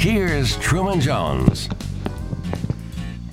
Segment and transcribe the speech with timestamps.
[0.00, 1.68] Here's Truman Jones.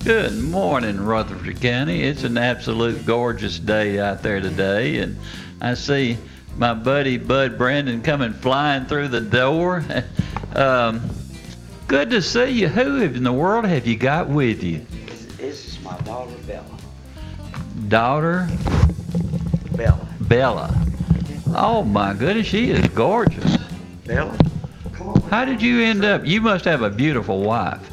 [0.04, 2.02] Good morning, Rutherford County.
[2.02, 5.18] It's an absolute gorgeous day out there today, and
[5.62, 6.18] I see
[6.58, 9.82] my buddy Bud Brandon coming flying through the door.
[10.54, 11.00] um,
[11.86, 12.68] good to see you.
[12.68, 14.84] Who in the world have you got with you?
[15.38, 16.78] This is my daughter Bella.
[17.88, 18.46] Daughter
[19.74, 20.06] Bella.
[20.20, 20.86] Bella.
[21.46, 23.56] Oh my goodness, she is gorgeous.
[24.04, 24.57] Bella, come on.
[25.30, 26.26] How did you end up?
[26.26, 27.86] You must have a beautiful wife.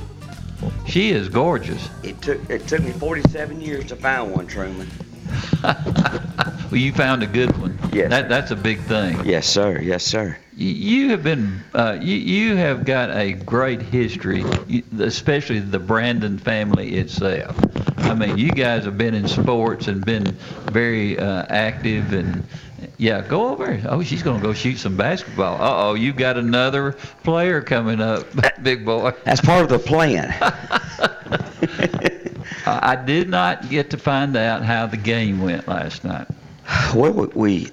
[0.87, 1.89] She is gorgeous.
[2.03, 4.87] It took it took me 47 years to find one, Truman.
[6.71, 7.77] Well, you found a good one.
[7.93, 8.09] Yes.
[8.09, 9.23] That, that's a big thing.
[9.23, 9.79] Yes, sir.
[9.79, 10.35] Yes, sir.
[10.57, 14.43] You have been, uh, you, you have got a great history,
[14.99, 17.55] especially the Brandon family itself.
[17.99, 20.25] I mean, you guys have been in sports and been
[20.71, 22.43] very uh, active and.
[22.97, 23.79] Yeah, go over.
[23.87, 25.55] Oh, she's gonna go shoot some basketball.
[25.61, 28.25] Uh oh, you got another player coming up,
[28.63, 29.11] big boy.
[29.23, 30.33] That's part of the plan.
[32.65, 36.27] I I did not get to find out how the game went last night.
[36.93, 37.71] Where we, we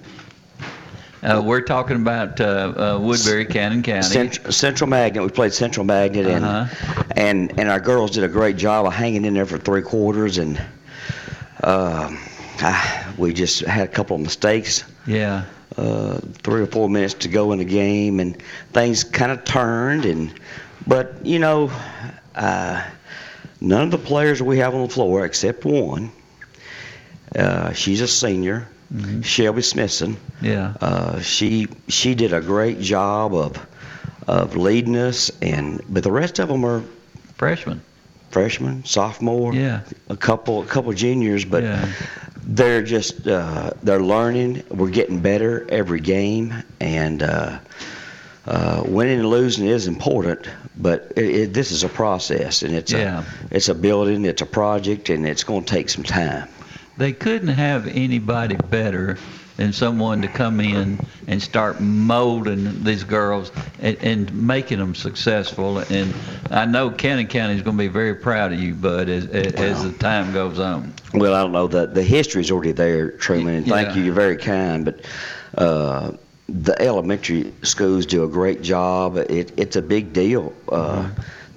[1.22, 4.02] Uh, we're talking about uh, uh, Woodbury, Cannon County.
[4.02, 5.22] Central, Central Magnet.
[5.22, 7.02] We played Central Magnet, and Uh-huh.
[7.16, 10.38] and and our girls did a great job of hanging in there for three quarters,
[10.38, 10.58] and
[11.62, 12.18] um,
[12.60, 14.84] ah, we just had a couple of mistakes.
[15.06, 15.44] Yeah.
[15.76, 18.36] uh, three or four minutes to go in the game, and
[18.72, 20.04] things kind of turned.
[20.04, 20.32] And
[20.86, 21.70] but you know,
[22.34, 22.82] uh,
[23.60, 26.10] none of the players we have on the floor except one.
[27.34, 28.68] Uh, she's a senior,
[29.22, 30.16] Shelby Smithson.
[30.42, 30.74] Yeah.
[30.80, 33.66] Uh, she she did a great job of
[34.28, 36.82] of leading us, and but the rest of them are
[37.36, 37.80] Freshman.
[38.30, 39.80] freshmen, sophomore, Yeah.
[40.10, 41.88] a couple a couple juniors, but Yeah.
[42.44, 44.62] They're just uh, they're learning.
[44.70, 47.58] We're getting better every game, and uh,
[48.46, 50.48] uh, winning and losing is important.
[50.76, 53.24] But it, it, this is a process, and it's Yeah.
[53.50, 56.48] a it's a building, it's a project, and it's going to take some time.
[56.96, 59.16] They couldn't have anybody better
[59.56, 65.78] than someone to come in and start molding these girls and, and making them successful.
[65.78, 66.14] And
[66.50, 69.52] I know Cannon County is going to be very proud of you, Bud, as, as,
[69.54, 70.92] as the time goes on.
[71.14, 73.94] Well, I don't know the the history is already there, Truman, and thank Yeah.
[73.96, 74.04] you.
[74.04, 75.04] You're very kind, but.
[75.56, 76.12] Uh,
[76.48, 79.16] the elementary schools do a great job.
[79.16, 80.52] It, it's a big deal.
[80.68, 81.08] Uh,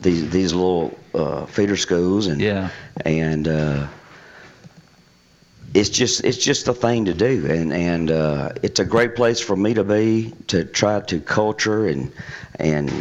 [0.02, 2.70] These these little uh, feeder schools and Yeah.
[3.06, 3.88] and uh,
[5.76, 9.42] it's just it's just a thing to do, and and uh, it's a great place
[9.42, 12.12] for me to be to try to culture and
[12.58, 12.92] and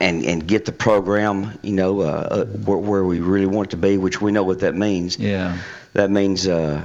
[0.00, 3.70] and and get the program, you know, uh, uh, where, where we really want it
[3.72, 5.18] to be, which we know what that means.
[5.18, 5.58] Yeah.
[5.94, 6.84] That means, uh,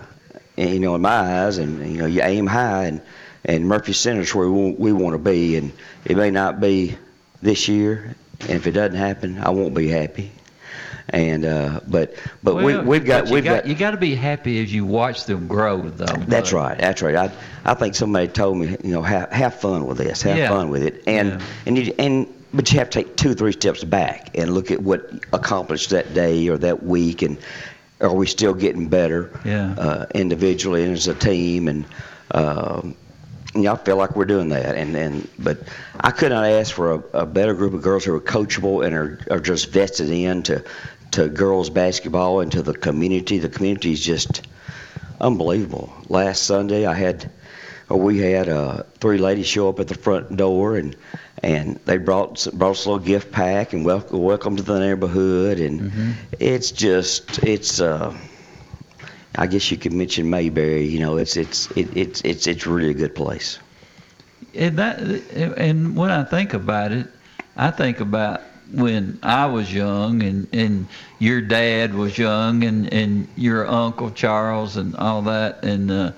[0.57, 3.01] you know, in my eyes, and you know, you aim high, and
[3.45, 5.71] and Murphy Center's where we we want to be, and
[6.03, 6.97] it may not be
[7.43, 10.31] this year, and if it doesn't happen, I won't be happy.
[11.09, 13.91] And uh, but but we Well, we've got but you we've got, got you got
[13.91, 16.05] to be happy as you watch them grow, though.
[16.27, 16.77] that's right.
[16.77, 17.15] That's right.
[17.15, 17.31] I
[17.63, 20.23] I think somebody told me, you know, have have fun with this.
[20.23, 20.49] Have Yeah.
[20.49, 21.03] fun with it.
[21.05, 21.41] And Yeah.
[21.67, 24.81] and you, and but you have to take two, three steps back and look at
[24.81, 27.37] what accomplished that day or that week, and
[28.01, 29.29] are we still getting better?
[29.45, 29.75] Yeah.
[29.77, 31.85] Uh, individually and as a team, and
[32.31, 32.95] um,
[33.53, 34.75] you know, I feel like we're doing that.
[34.75, 35.59] And and but
[35.99, 38.93] I could not ask for a, a better group of girls who are coachable and
[38.95, 40.63] are are just vested in to
[41.17, 43.39] girls basketball and to the community.
[43.39, 44.47] The community is just
[45.19, 45.93] unbelievable.
[46.09, 47.31] Last Sunday, I had,
[47.89, 50.95] or we had uh, three ladies show up at the front door, and
[51.43, 55.59] and they brought brought us a little gift pack and welcome welcome to the neighborhood,
[55.59, 57.79] and it's just it's.
[57.79, 58.15] Uh,
[59.37, 60.85] I guess you could mention Mayberry.
[60.85, 63.59] You know, it's it's it, it's it's it's really a good place.
[64.53, 64.99] And that,
[65.57, 67.07] and when I think about it,
[67.57, 68.41] I think about
[68.71, 70.87] when I was young and and
[71.19, 76.11] your dad was young and and your uncle Charles and all that and uh,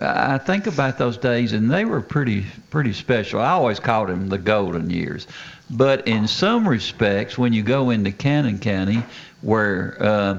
[0.00, 3.40] I think about those days and they were pretty pretty special.
[3.40, 5.26] I always called them the golden years.
[5.70, 9.02] But in some respects, when you go into Cannon County,
[9.42, 10.38] where uh,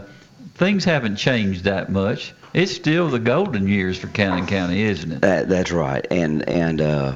[0.56, 5.22] things haven't changed that much, it's still the golden years for Cannon County, isn't it?
[5.22, 6.06] That, that's right.
[6.10, 7.16] And and uh,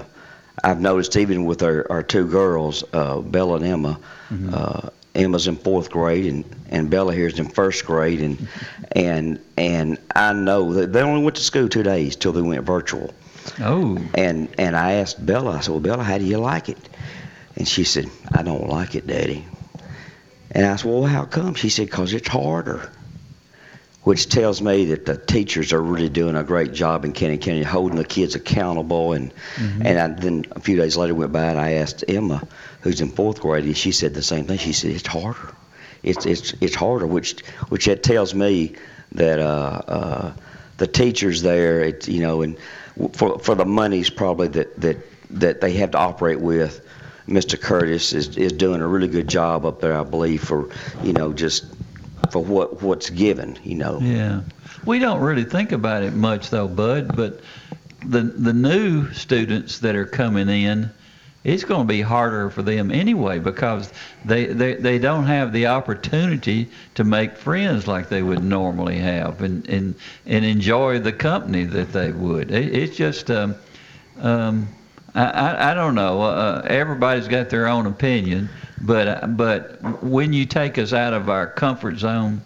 [0.63, 3.99] I've noticed even with our, our two girls, uh, Bella and Emma.
[4.51, 8.47] Uh, Emma's in fourth grade, and, and Bella here's in first grade, and
[8.93, 12.63] and and I know that they only went to school two days till they went
[12.63, 13.13] virtual.
[13.59, 16.77] Oh, And and I asked Bella, I said, Well, Bella, how do you like it?
[17.55, 19.45] And she said, I don't like it, Daddy.
[20.49, 21.53] And I said, Well, how come?
[21.53, 22.89] She said, Because it's harder.
[24.03, 27.63] Which tells me that the teachers are really doing a great job in Cannon County,
[27.63, 29.13] holding the kids accountable.
[29.13, 32.45] And and I, then a few days later went by, and I asked Emma,
[32.81, 34.57] who's in fourth grade, and she said the same thing.
[34.57, 35.55] She said it's harder.
[36.03, 37.39] It's it's it's harder, which
[37.69, 38.75] which that tells me
[39.13, 40.33] that uh, uh,
[40.77, 42.57] the teachers there, it, you know, and
[43.13, 44.97] for for the monies probably that that
[45.29, 46.81] that they have to operate with.
[47.25, 47.57] Mr.
[47.57, 50.69] Curtis is, is doing a really good job up there, I believe, for
[51.03, 51.63] you know just
[52.31, 53.99] for what what's given, you know.
[54.01, 54.41] yeah.
[54.85, 57.15] We don't really think about it much though, Bud.
[57.15, 57.41] But
[58.05, 60.89] the the new students that are coming in,
[61.43, 63.91] it's going to be harder for them anyway because
[64.25, 69.41] they, they they don't have the opportunity to make friends like they would normally have
[69.41, 72.51] and and and enjoy the company that they would.
[72.51, 73.55] It, it's just um,
[74.19, 74.67] um,
[75.15, 76.21] I, I don't know.
[76.21, 78.49] Uh, everybody's got their own opinion,
[78.81, 82.41] but but when you take us out of our comfort zone,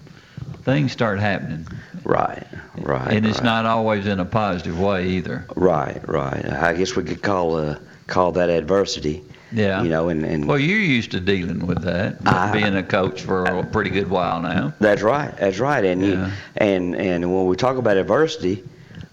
[0.64, 1.66] things start happening,
[2.04, 2.46] Right,
[2.78, 3.08] right.
[3.14, 3.46] and it's right.
[3.46, 5.46] not always in a positive way either.
[5.56, 6.46] Right, right.
[6.46, 9.24] I guess we could call uh, call that adversity.
[9.54, 9.82] Yeah.
[9.82, 13.22] You know, and, and Well, you're used to dealing with that, I- being a coach
[13.22, 14.74] for a pretty good while now.
[14.82, 15.34] that's right.
[15.38, 15.86] That's right.
[15.86, 16.32] And you, Yeah.
[16.58, 18.62] and and when we talk about adversity,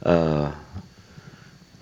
[0.04, 0.50] uh,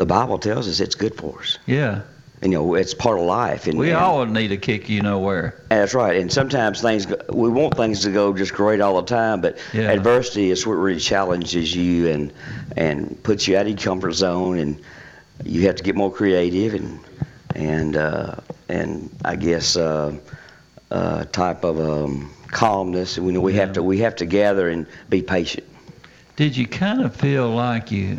[0.03, 1.59] the Bible tells us it's good for us.
[1.65, 2.01] Yeah,
[2.43, 3.69] You know, it's part of life.
[3.69, 5.55] And we and- all need a kick, you know where.
[5.69, 6.17] That's right.
[6.21, 9.93] And sometimes things we want things to go just great all the time, but Yeah.
[9.93, 12.33] adversity is what really challenges you and
[12.77, 14.77] and puts you out of your comfort zone, and
[15.45, 16.99] you have to get more creative and
[17.55, 18.35] and uh,
[18.69, 20.13] and I guess uh,
[20.91, 23.19] uh, type of um, calmness.
[23.21, 25.67] We know we have to we have to gather and be patient.
[26.35, 28.19] Did you kind of feel like you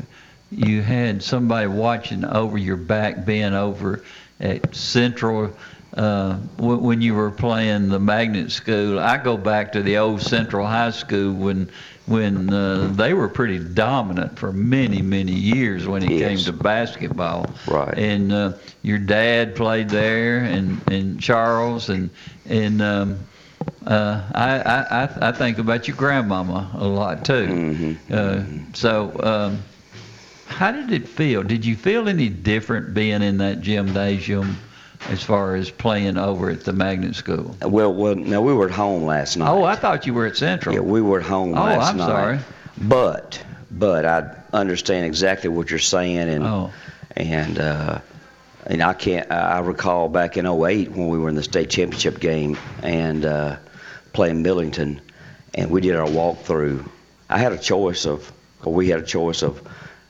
[0.57, 4.03] you had somebody watching over your back, being over
[4.39, 5.51] at Central
[5.95, 8.99] uh, when you were playing the magnet school?
[8.99, 11.69] I go back to the old Central High School when
[12.05, 16.19] when uh, they were pretty dominant for many many years when it Yes.
[16.19, 17.47] came to basketball.
[17.65, 17.97] Right.
[17.97, 22.09] And uh, your dad played there, and and Charles and
[22.45, 22.81] and.
[22.81, 23.19] Um,
[23.85, 27.47] uh, I, I, I- think about your grandmama a lot too.
[27.47, 27.97] Mhm.
[28.11, 29.59] Uh, so, um,
[30.47, 31.43] how did it feel?
[31.43, 34.57] Did you feel any different being in that gymnasium
[35.09, 37.55] as far as playing over at the magnet school?
[37.61, 39.49] Well, well, now we were at home last night.
[39.49, 40.75] Oh, I thought you were at Central.
[40.75, 42.09] Yeah, we were at home Oh, last I'm night.
[42.09, 42.39] Oh, I'm sorry.
[42.81, 46.71] But but I understand exactly what you're saying, and Oh.
[47.15, 47.99] and uh,
[48.65, 49.29] and I can't.
[49.31, 53.57] I recall back in '08 when we were in the state championship game and uh,
[54.13, 55.01] playing Millington,
[55.55, 56.87] and we did our walkthrough.
[57.29, 58.31] I had a choice of,
[58.63, 59.61] or we had a choice of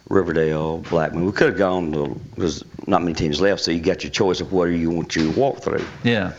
[0.09, 1.25] Riverdale, Blackman.
[1.25, 2.19] We could have gone to.
[2.37, 5.31] There's not many teams left, so you got your choice of where you want to
[5.31, 5.85] walk through.
[6.03, 6.33] Yeah.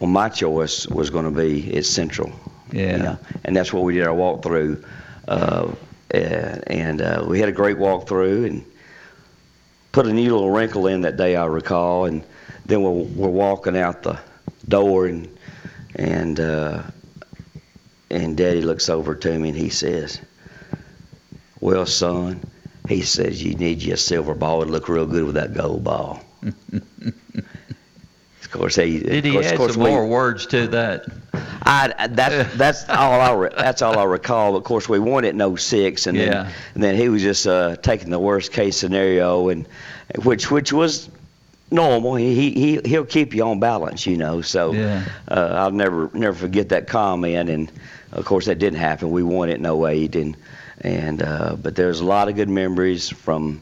[0.00, 2.32] Well, my choice was going to be at Central.
[2.72, 2.96] Yeah.
[2.96, 4.84] you know, and that's where we did our walkthrough.
[5.26, 5.72] Uh,
[6.10, 8.64] and and uh, we had a great walkthrough and
[9.92, 12.06] put a new little wrinkle in that day, I recall.
[12.06, 12.24] And
[12.66, 14.18] then we're, we're walking out the
[14.68, 15.28] door, and
[15.94, 16.82] and uh,
[18.10, 20.20] and Daddy looks over to me and he says,
[21.60, 22.40] "Well, son,"
[22.88, 24.62] he says, "you need you a silver ball.
[24.62, 26.52] It'd look real good with that gold ball." of
[28.50, 31.04] course, he Did he course, add course some we- more words to that?
[31.62, 34.56] I, that's that's all I re, that's all I recall.
[34.56, 37.76] Of course, we won it in 06, and then and then he was just uh,
[37.76, 39.66] taking the worst case scenario, and
[40.22, 41.10] which which was
[41.70, 42.14] normal.
[42.16, 44.40] He he he- he'll keep you on balance, you know.
[44.40, 45.04] So Yeah.
[45.30, 47.70] uh, I'll never never forget that comment, and
[48.12, 49.10] of course that didn't happen.
[49.10, 50.36] We won it in 08, and
[50.82, 53.60] and uh, but there's a lot of good memories from.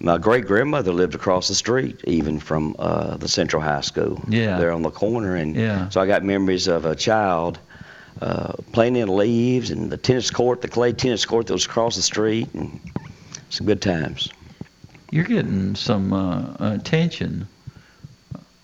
[0.00, 4.22] My great grandmother lived across the street, even from uh, the Central High School.
[4.28, 4.56] Yeah.
[4.56, 5.88] There on the corner, and Yeah.
[5.88, 7.58] so I got memories of a child
[8.22, 11.96] uh, playing in leaves and the tennis court, the clay tennis court that was across
[11.96, 12.78] the street, and
[13.50, 14.28] some good times.
[15.10, 17.48] You're getting some uh, attention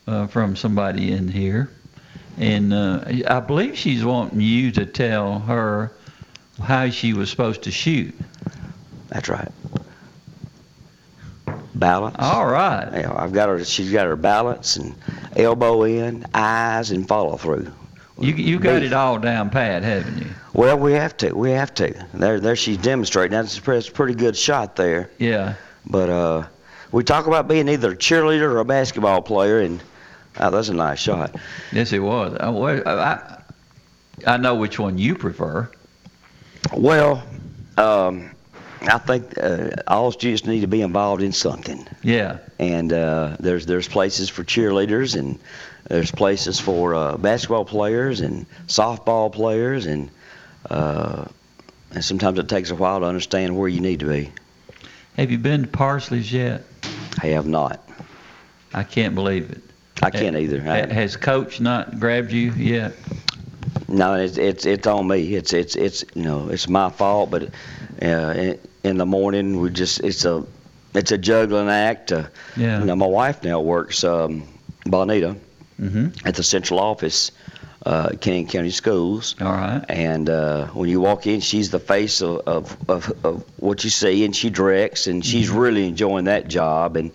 [0.06, 1.70] uh, from somebody in here.
[2.38, 5.92] and uh, I believe she's wanting you to tell her
[6.62, 8.14] how she was supposed to shoot.
[9.08, 9.48] That's right.
[11.74, 12.16] Balance.
[12.18, 12.88] All right.
[12.92, 13.64] Yeah, I've got her.
[13.64, 14.94] She's got her balance and
[15.36, 17.72] elbow in, eyes, and follow through.
[18.20, 18.86] You you got Me.
[18.86, 20.26] it all down pat, haven't you?
[20.52, 21.32] Well, we have to.
[21.32, 22.06] We have to.
[22.14, 22.54] There, there.
[22.54, 23.32] She's demonstrating.
[23.32, 25.10] That's a pre- that's a pretty good shot there.
[25.18, 25.54] Yeah.
[25.86, 26.46] But uh,
[26.92, 29.82] we talk about being either a cheerleader or a basketball player, and
[30.38, 31.34] oh, that's a nice shot.
[31.72, 32.34] Yes, it was.
[32.34, 32.48] I,
[32.86, 33.42] I,
[34.26, 35.70] I know which one you prefer.
[36.72, 37.22] Well,
[37.76, 38.30] um,
[38.82, 41.86] I think uh, all students need to be involved in something.
[42.02, 42.38] Yeah.
[42.58, 45.38] and uh, there's there's places for cheerleaders and
[45.88, 50.10] there's places for uh, basketball players and softball players and
[50.70, 51.26] uh,
[51.92, 54.30] and sometimes it takes a while to understand where you need to be.
[55.16, 56.64] Have you been to Parsley's yet?
[57.22, 57.80] I have not.
[58.72, 59.62] I can't believe it.
[60.02, 60.60] I can't either.
[60.68, 62.92] I, Has Coach not grabbed you yet?
[63.88, 65.34] no, it's it's it's on me.
[65.34, 67.30] It's it's it's you know it's my fault.
[67.30, 67.44] But
[68.02, 68.06] uh,
[68.36, 70.44] in, in the morning we just it's a
[70.94, 72.10] it's a juggling act.
[72.12, 72.24] Uh,
[72.56, 72.80] Yeah.
[72.80, 74.46] You know, my wife now works um,
[74.84, 75.36] Bonita
[75.80, 76.24] Mm-hmm.
[76.24, 77.32] at the central office,
[77.84, 79.34] uh, Cannon County Schools.
[79.40, 79.84] All right.
[79.88, 83.90] And uh, when you walk in, she's the face of, of, of, of what you
[83.90, 86.96] see, and she directs, and she's really enjoying that job.
[86.96, 87.10] And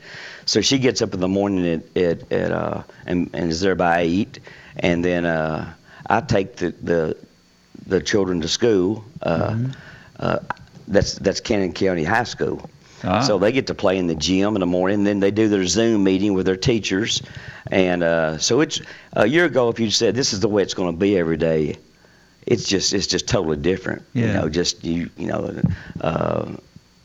[0.45, 3.75] so she gets up in the morning at, at, at uh, and, and is there
[3.75, 4.39] by eight,
[4.77, 5.73] and then uh,
[6.07, 7.17] I take the, the
[7.85, 9.03] the children to school.
[9.21, 9.57] Uh,
[10.19, 10.39] uh,
[10.87, 12.69] that's that's Cannon County High School.
[13.03, 13.21] Ah.
[13.21, 15.03] So they get to play in the gym in the morning.
[15.03, 17.21] Then they do their Zoom meeting with their teachers,
[17.71, 18.81] and uh, so it's
[19.13, 19.69] a year ago.
[19.69, 21.77] If you said this is the way it's going to be every day,
[22.45, 24.03] it's just it's just totally different.
[24.13, 25.61] You know, just you you know,
[26.01, 26.45] uh,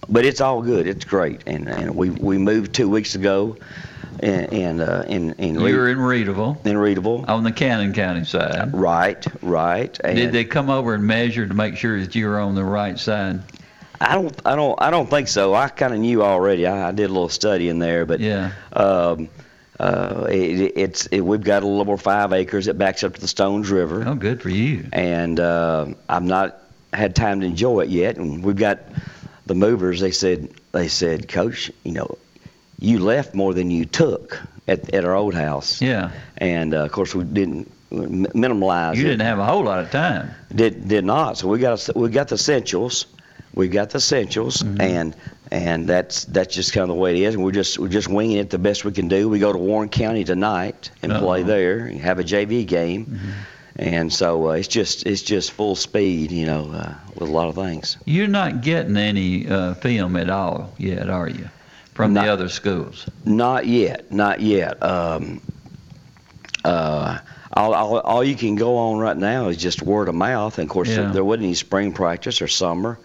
[0.09, 0.87] but it's all good.
[0.87, 3.57] It's great, and and we we moved two weeks ago,
[4.21, 7.29] and and uh, in in You're in Readyville in Readyville.
[7.29, 8.73] on the Cannon County side.
[8.75, 9.99] Right, right.
[10.03, 12.65] And Did they come over and measure to make sure that you were on the
[12.65, 13.41] right side?
[14.11, 15.55] I don't, I don't, I don't think so.
[15.55, 16.67] I kind of knew already.
[16.67, 18.53] I, I did a little study in there, but Yeah.
[18.73, 19.29] um,
[19.81, 23.21] uh, it, it's it, we've got a little over five acres that backs up to
[23.21, 24.87] the Stones River, Oh, good for you.
[24.93, 26.61] and uh, I've not
[26.93, 28.17] had time to enjoy it yet.
[28.17, 28.81] And we've got
[29.47, 30.01] the movers.
[30.01, 32.19] They said, they said, Coach, you know,
[32.79, 35.81] you left more than you took at, at our old house.
[35.83, 36.11] Yeah.
[36.39, 38.97] And uh, of course, we didn't minimalize.
[38.97, 40.31] You didn't have a whole lot of time.
[40.55, 41.39] Did did not.
[41.39, 43.07] So we got we got the essentials.
[43.55, 44.81] We got the essentials, Mm-hmm.
[44.81, 45.17] and
[45.51, 47.35] and that's that's just kind of the way it is.
[47.35, 49.29] And we're just we're just winging it the best we can do.
[49.29, 51.47] We go to Warren County tonight and play Uh-oh.
[51.47, 53.31] there, and have a JV game, Mm-hmm.
[53.77, 57.49] and so uh, it's just it's just full speed, you know, uh, with a lot
[57.49, 57.97] of things.
[58.07, 61.49] You're not getting any uh, film at all yet, are you?
[61.95, 63.07] From Not- the other schools.
[63.25, 64.83] Not yet, not yet.
[64.83, 65.41] Um,
[66.65, 67.19] uh,
[67.53, 70.59] all, all, all you can go on right now is just word of mouth.
[70.59, 70.97] And of course, Yeah.
[71.03, 72.99] there, there wasn't any spring practice or summer.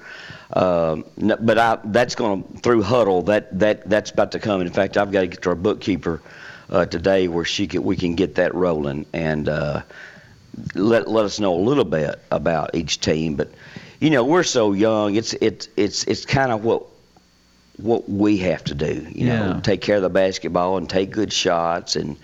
[0.53, 3.25] Um, no, but I, that's going to through Hudl.
[3.25, 4.62] That that that's about to come.
[4.62, 6.22] In fact, I've got to get to our bookkeeper
[6.70, 9.82] uh, today where she can, we can get that rolling and uh,
[10.74, 13.36] let let us know a little bit about each team.
[13.36, 13.51] But
[14.00, 15.15] you know, we're so young.
[15.15, 16.86] It's it's it's it's kind of what
[17.82, 19.06] what we have to do.
[19.14, 19.54] You Yeah.
[19.54, 22.18] know, take care of the basketball and take good shots and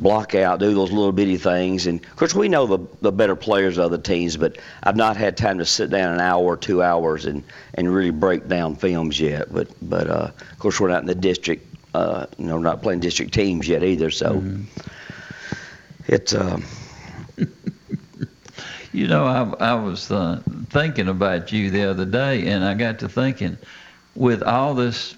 [0.00, 1.86] block out, do those little bitty things.
[1.86, 5.16] And of course, we know the the better players of the teams, but I've not
[5.16, 7.42] had time to sit down an hour or two hours and
[7.74, 9.52] and really break down films yet.
[9.52, 11.64] But but uh, of course, we're not in the district.
[11.94, 14.10] Uh, you know, we're not playing district teams yet either.
[14.10, 14.42] So
[16.06, 16.62] it's um,
[18.92, 22.98] You know, I, I was uh, thinking about you the other day, and I got
[23.00, 23.58] to thinking,
[24.14, 25.16] with all this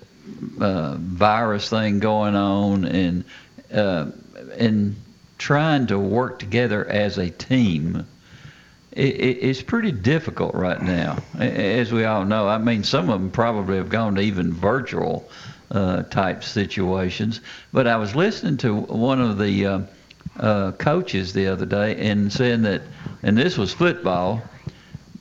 [0.61, 3.25] uh, virus thing going on, and
[3.73, 4.07] uh,
[4.57, 4.97] and
[5.39, 8.07] trying to work together as a team,
[8.93, 12.49] it, it, it's pretty difficult right now, as we all know.
[12.49, 15.29] I mean, some of them probably have gone to even virtual
[15.71, 17.41] uh, type situations.
[17.73, 19.81] But I was listening to one of the uh,
[20.39, 22.83] uh, coaches the other day and saying that,
[23.23, 24.43] and this was football,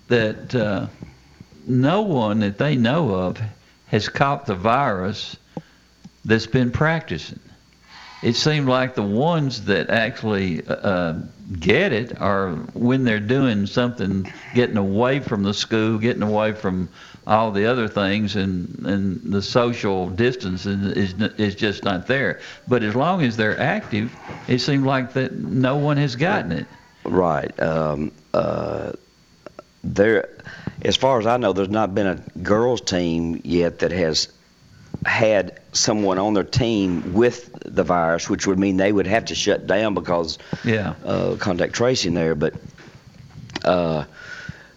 [0.08, 0.88] that uh,
[1.68, 3.40] no one that they know of
[3.90, 5.36] has caught the virus
[6.26, 7.40] that's been practicing.
[8.22, 11.14] It seemed like the ones that actually uh,
[11.58, 16.90] get it are when they're doing something, getting away from the school, getting away from
[17.26, 22.40] all the other things, and, and the social distance is, is is just not there.
[22.68, 24.14] But as long as they're active,
[24.48, 26.68] it seemed like that no one has gotten it.
[27.06, 27.58] Right.
[27.60, 28.94] Um, uh,
[29.84, 30.30] there,
[30.84, 34.30] as far as I know, there's not been a girls' team yet that has
[35.06, 39.36] had someone on their team with the virus, which would mean they would have to
[39.36, 40.94] shut down because Yeah.
[41.06, 42.36] uh, contact tracing there.
[42.36, 42.56] But
[43.64, 44.06] uh,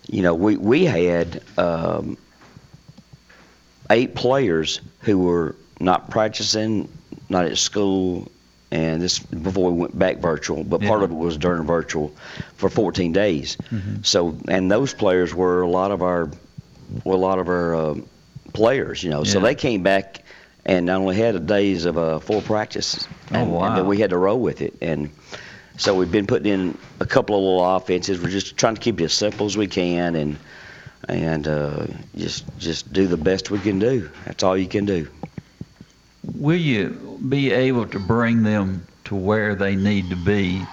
[0.09, 2.17] you know, we we had um,
[3.91, 6.89] eight players who were not practicing,
[7.29, 8.31] not at school,
[8.73, 10.65] and this before we went back virtual.
[10.65, 12.13] But part of it was during virtual
[12.57, 13.57] for 14 days.
[14.03, 16.29] So, and those players were a lot of our,
[17.05, 18.07] were a lot of our um,
[18.53, 19.03] players.
[19.05, 20.25] You know, so they came back
[20.65, 23.99] and not only had a days of uh, full practice, Oh, and, and then we
[23.99, 24.75] had to roll with it.
[24.81, 25.11] And
[25.77, 28.21] so we've been putting in a couple of little offenses.
[28.21, 30.39] We're just trying to keep it as simple as we can, and
[31.09, 31.87] and uh,
[32.17, 34.11] just just do the best we can do.
[34.25, 35.09] That's all you can do.
[36.25, 40.67] Will you be able to bring them to where they need to be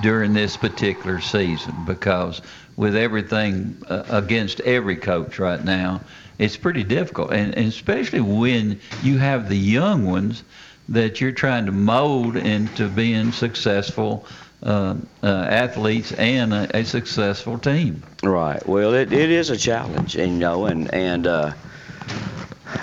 [0.00, 1.84] during this particular season?
[1.84, 2.42] Because
[2.76, 6.00] with everything uh, against every coach right now,
[6.38, 10.42] it's pretty difficult, and, and especially when you have the young ones
[10.88, 14.26] that you're trying to mold into being successful
[14.62, 18.02] uh, uh, athletes and a, a successful team.
[18.22, 18.66] Right.
[18.66, 21.52] Well, it, it is a challenge, you know, and and uh,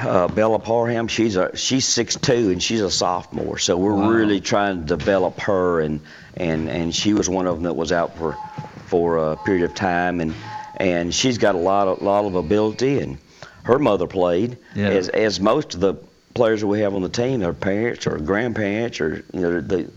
[0.01, 4.09] uh, Bella Parham, she's a she's six two and she's a sophomore, so we're Wow.
[4.09, 6.01] really trying to develop her, and
[6.35, 8.39] and and she was one of them that was out for
[8.85, 10.35] for a period of time, and
[10.77, 13.17] and she's got a lot of lot of ability, and
[13.63, 14.89] her mother played Yeah.
[14.89, 15.95] as as most of the
[16.33, 19.87] players that we have on the team, their parents or grandparents or you know they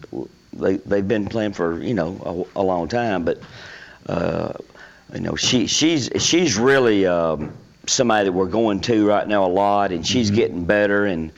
[0.53, 3.41] they they've been playing for you know a, a long time, but
[4.07, 4.53] uh,
[5.15, 7.53] you know she she's she's really um,
[7.89, 11.33] somebody that we're going to right now a lot, and she's getting better, and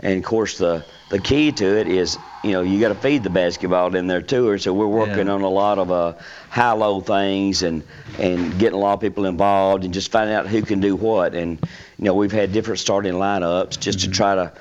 [0.00, 3.22] and of course the the key to it is you know you got to feed
[3.24, 5.32] the basketball in there too, so we're working Yeah.
[5.32, 6.14] on a lot of uh,
[6.50, 7.82] high-low things and
[8.18, 11.34] and getting a lot of people involved and just finding out who can do what,
[11.34, 11.58] and
[11.98, 14.52] you know we've had different starting lineups just to try to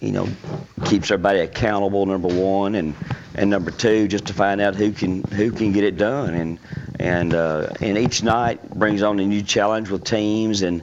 [0.00, 0.28] you know,
[0.86, 2.06] keeps everybody accountable.
[2.06, 2.94] Number one, and
[3.34, 6.34] and number two, just to find out who can who can get it done.
[6.34, 6.58] And
[6.98, 10.82] and uh, and each night brings on a new challenge with teams, and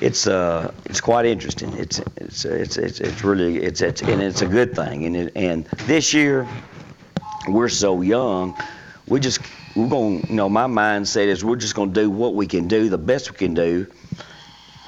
[0.00, 1.72] it's uh it's quite interesting.
[1.74, 5.06] It's it's it's it's, it's really it's it's and it's a good thing.
[5.06, 6.46] And it, and this year
[7.48, 8.56] we're so young,
[9.06, 9.40] we just
[9.76, 10.26] we're going.
[10.28, 12.98] You know, my mindset is we're just going to do what we can do, the
[12.98, 13.86] best we can do.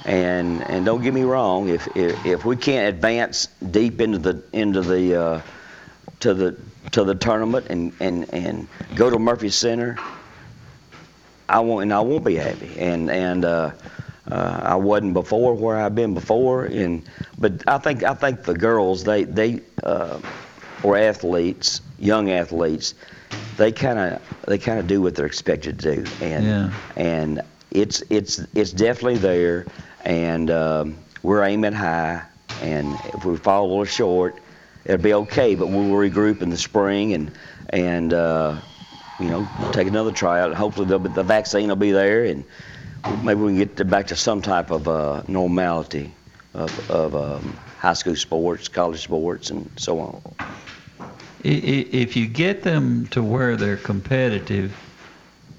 [0.04, 4.42] And and don't get me wrong, if if, if we can't advance deep into the
[4.52, 5.40] into the uh,
[6.20, 6.56] to the
[6.92, 9.98] to the tournament and, and, and go to Murphy Center,
[11.48, 12.78] I won't and I won't be happy.
[12.78, 13.72] And and uh,
[14.30, 16.64] uh, I wasn't before where I've been before.
[16.66, 17.02] And
[17.38, 20.20] but I think I think the girls they they uh,
[20.82, 22.94] or athletes, young athletes,
[23.56, 26.04] they kind of they kind of do what they're expected to do.
[26.20, 26.70] And Yeah.
[26.96, 27.40] and
[27.70, 29.66] it's it's it's definitely there,
[30.04, 32.22] and um, we're aiming high.
[32.62, 34.40] And if we fall a little short,
[34.84, 35.54] it'll be okay.
[35.54, 37.32] But we'll regroup in the spring and
[37.70, 38.60] and uh,
[39.18, 40.54] you know take another tryout.
[40.54, 42.44] Hopefully be, the vaccine will be there, and
[43.22, 46.12] maybe we can get back to some type of uh, normality
[46.54, 50.22] of, of um, high school sports, college sports, and so on.
[51.42, 54.74] If you get them to where they're competitive,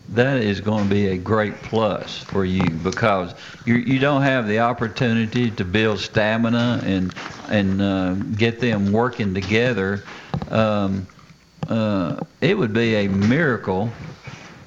[0.10, 3.34] that is going to be a great plus for you because
[3.66, 7.14] you you don't have the opportunity to build stamina and
[7.50, 10.04] and uh, get them working together.
[10.50, 11.08] Um,
[11.68, 13.92] uh, it would be a miracle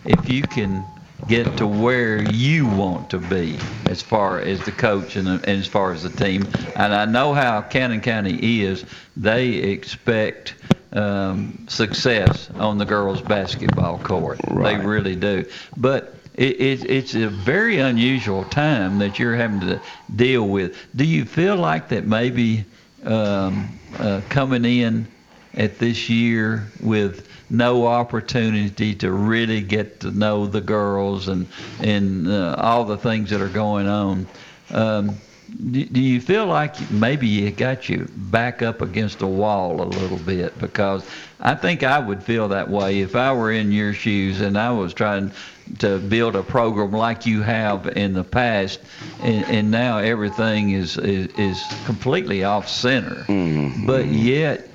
[0.05, 0.85] if you can
[1.29, 5.66] get to where you want to be as far as the coach and, and as
[5.66, 6.46] far as the team.
[6.74, 8.85] And I know how Cannon County is.
[9.16, 10.55] They expect
[10.92, 14.38] um, success on the girls' basketball court.
[14.46, 15.44] They really do.
[15.77, 19.81] But it, it, it's a very unusual time that you're having to
[20.14, 20.77] deal with.
[20.94, 22.64] Do you feel like that maybe
[23.05, 25.07] um, uh, coming in
[25.55, 31.46] at this year with no opportunity to really get to know the girls and
[31.81, 34.27] and uh, all the things that are going on.
[34.70, 35.16] Um,
[35.48, 39.84] do, do you feel like maybe it got you back up against a wall a
[39.84, 40.58] little bit?
[40.58, 41.04] Because
[41.40, 44.70] I think I would feel that way if I were in your shoes and I
[44.70, 45.32] was trying
[45.78, 48.80] to build a program like you have in the past,
[49.22, 53.24] and, and now everything is, is is completely off center.
[53.24, 53.87] Mm-hmm.
[53.87, 54.68] But yet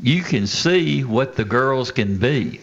[0.00, 2.60] you can see what the girls can be.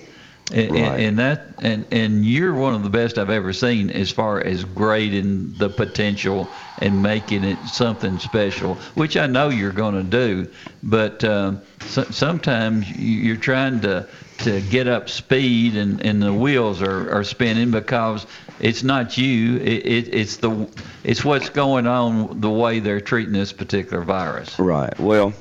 [0.54, 1.00] And, Right.
[1.00, 4.66] and, that and and you're one of the best I've ever seen as far as
[4.66, 10.48] grading the potential and making it something special, which I know you're going to do.
[10.84, 14.08] But um, so, sometimes you- you're trying to
[14.40, 18.26] to get up speed and, and the wheels are, are spinning because
[18.58, 19.58] it's not you.
[19.58, 20.68] It, it, it's the
[21.04, 24.58] it's what's going on the way they're treating this particular virus.
[24.60, 25.00] Right.
[25.00, 25.34] Well,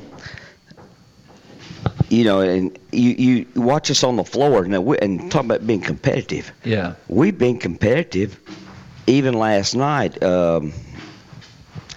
[2.11, 5.67] you know, and you you watch us on the floor now, we, and talk about
[5.67, 6.53] being competitive.
[6.65, 6.95] Yeah.
[7.09, 8.39] We've been competitive,
[9.07, 10.23] even last night.
[10.23, 10.73] Um,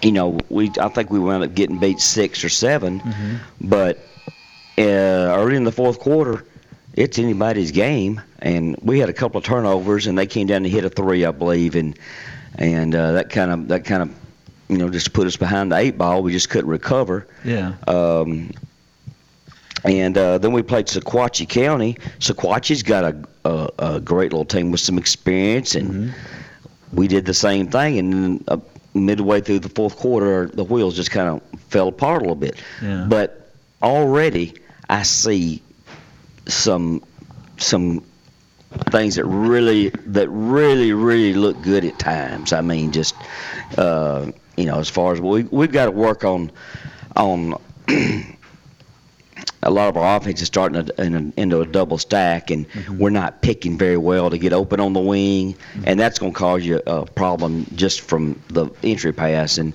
[0.01, 3.01] you know, we I think we wound up getting beat six or 7
[3.61, 3.97] but
[4.77, 6.45] uh, early in the fourth quarter,
[6.93, 10.69] it's anybody's game, and we had a couple of turnovers, and they came down to
[10.69, 11.97] hit a three, I believe, and
[12.55, 14.15] and uh, that kind of that kind of
[14.69, 16.21] you know just put us behind the eight ball.
[16.21, 17.25] We just couldn't recover.
[17.43, 17.73] Yeah.
[17.87, 18.51] Um,
[19.83, 21.97] and uh, then we played Sequatchie County.
[22.19, 26.13] Sequatchie's got a, a, a great little team with some experience, and
[26.93, 27.97] we did the same thing.
[27.99, 28.57] And then, uh,
[28.93, 32.61] midway through the fourth quarter, the wheels just kind of fell apart a little bit.
[32.81, 33.05] Yeah.
[33.09, 34.53] But already,
[34.89, 35.61] I see
[36.47, 37.03] some
[37.57, 38.03] some
[38.91, 42.53] things that really that really really look good at times.
[42.53, 43.15] I mean, just
[43.77, 46.51] uh, you know, as far as we we've got to work on
[47.15, 47.55] on
[49.63, 52.67] a lot of our offense is starting to, in a, into a double stack, and
[52.97, 56.37] we're not picking very well to get open on the wing, and that's going to
[56.37, 59.73] cause you a problem just from the entry pass and.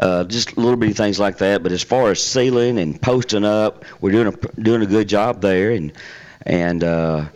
[0.00, 3.84] Uh, just little bitty things like that, but as far as sealing and posting up,
[4.00, 5.92] we're doing a doing a good job there, and
[6.46, 7.26] and uh,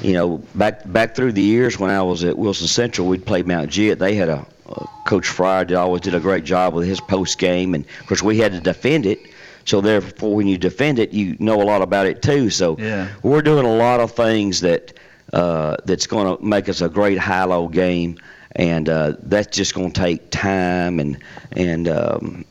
[0.00, 3.42] you know back back through the years when I was at Wilson Central, we'd play
[3.42, 3.98] Mount Juliet.
[3.98, 7.38] They had a, uh Coach Fryer that always did a great job with his post
[7.38, 9.20] game, and of course we had to defend it.
[9.68, 12.48] So therefore, when you defend it, you know a lot about it too.
[12.48, 13.08] So Yeah.
[13.22, 14.94] we're doing a lot of things that
[15.34, 18.16] uh, that's going to make us a great high-low game,
[18.56, 20.98] and uh, that's just going to take time.
[20.98, 21.18] And
[21.52, 22.44] and um,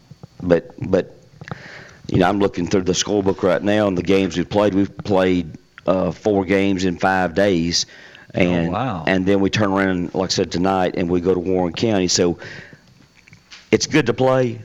[0.43, 1.17] but but
[2.07, 4.75] you know I'm looking through the scorebook right now, and the games we've played.
[4.75, 7.87] We've played uh, four games in five days,
[8.35, 9.03] and Oh, wow.
[9.07, 12.09] and then we turn around, like I said tonight, and we go to Warren County.
[12.09, 12.37] So
[13.71, 14.61] it's good to play.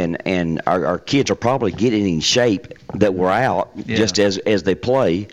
[0.00, 3.96] And, and our, our kids are probably getting in shape that we're out Yeah.
[3.96, 5.28] just as as they play,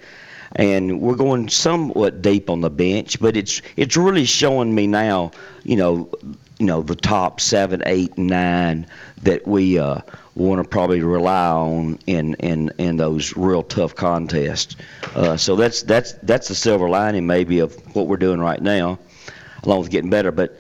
[0.56, 3.20] and we're going somewhat deep on the bench.
[3.22, 5.32] But it's it's really showing me now,
[5.64, 6.10] you know,
[6.60, 8.86] you know the top seven, eight, nine
[9.24, 10.02] that we uh,
[10.36, 14.76] want to probably rely on in in in those real tough contests.
[15.16, 19.00] Uh, so that's that's that's the silver lining maybe of what we're doing right now,
[19.64, 20.32] along with getting better.
[20.34, 20.60] But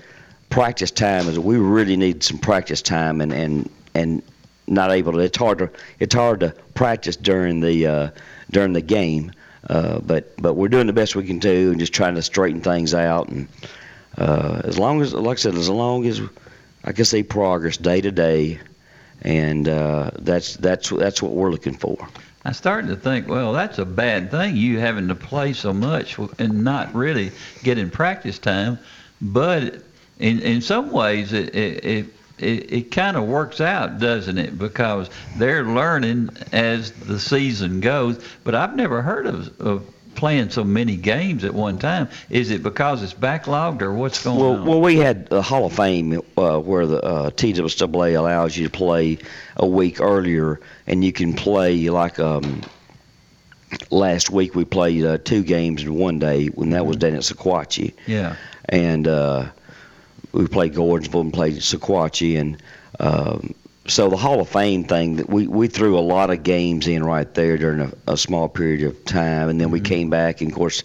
[0.49, 4.21] practice time is we really need some practice time and and and
[4.67, 8.09] not able to it's hard to it's hard to practice during the uh,
[8.51, 9.31] during the game
[9.69, 12.61] uh, but but we're doing the best we can do and just trying to straighten
[12.61, 13.47] things out and
[14.17, 16.21] uh, as long as like I said as long as
[16.83, 18.59] I can see progress day to day
[19.21, 22.07] and uh, that's that's that's what we're looking for
[22.45, 26.17] I started to think, well, that's a bad thing, you having to play so much
[26.39, 27.31] and not really
[27.63, 28.79] getting practice time.
[29.21, 29.83] But
[30.19, 32.05] in in some ways, it it it,
[32.41, 34.57] it, it kind of works out, doesn't it?
[34.57, 38.19] Because they're learning as the season goes.
[38.43, 42.09] But I've never heard of of playing so many games at one time.
[42.29, 44.65] Is it because it's backlogged or what's going Well, on?
[44.65, 48.69] well, we had the Hall of Fame uh, where the uh, TWA allows you to
[48.69, 49.19] play
[49.55, 52.61] a week earlier, and you can play like um,
[53.91, 57.21] last week we played uh, two games in one day when that was down at
[57.21, 58.35] Sequatchie, yeah.
[58.67, 59.45] and uh,
[60.31, 62.61] we played Gordonsville and played Sequatchie, and
[62.99, 63.53] um,
[63.87, 67.03] so the Hall of Fame thing that we we threw a lot of games in
[67.03, 70.51] right there during a, a small period of time, and then we came back, and
[70.51, 70.83] of course.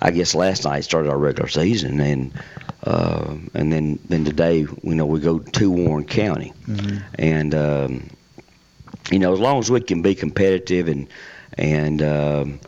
[0.00, 2.32] I guess last night started our regular season, and
[2.84, 6.52] uh, and then then today, you know, we go to Warren County,
[7.18, 8.08] and um,
[9.10, 11.08] you know, as long as we can be competitive and
[11.56, 12.60] and um,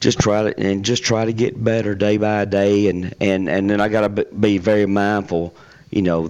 [0.00, 3.70] just try to and just try to get better day by day, and and and
[3.70, 5.54] then I got to be very mindful,
[5.90, 6.22] you know,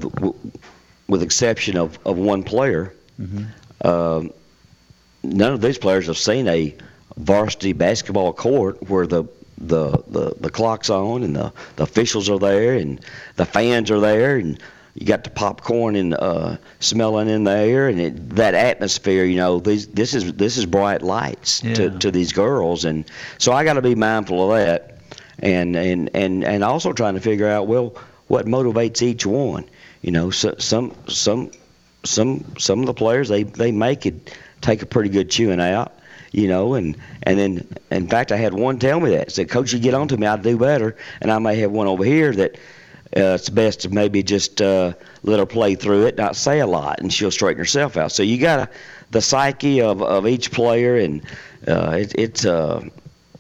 [1.09, 2.95] with exception of of one player.
[3.83, 4.33] Um,
[5.23, 6.75] none of these players have seen a
[7.17, 9.25] varsity basketball court where the
[9.61, 12.99] the, the, the clock's on and the, the officials are there and
[13.37, 14.59] the fans are there and
[15.01, 19.25] you got the popcorn and uh, smelling in the air and it, that atmosphere.
[19.25, 21.75] You know, these this is this is bright lights Yeah.
[21.75, 23.07] to, to these girls, and
[23.39, 24.99] so I got to be mindful of that,
[25.39, 27.95] and and and and also trying to figure out well
[28.29, 29.65] what motivates each one.
[30.03, 31.51] You know, so, some some
[32.05, 35.93] some some of the players they they make it take a pretty good chewing out
[36.33, 39.73] you know and and then in fact i had one tell me that said coach
[39.73, 42.33] you get on to me i'll do better and i may have one over here
[42.33, 42.57] that
[43.17, 44.93] uh, it's best to maybe just uh,
[45.23, 48.23] let her play through it not say a lot and she'll straighten herself out so
[48.23, 48.71] you got
[49.11, 51.23] the psyche of, of each player and
[51.67, 52.83] uh, it, it's uh,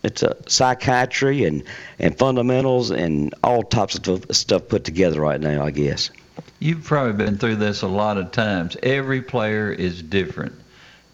[0.02, 1.62] it's a psychiatry and,
[1.98, 6.10] and fundamentals and all types of stuff- stuff put together right now i guess
[6.58, 8.76] You've probably been through this a lot of times.
[8.82, 10.52] Every player is different.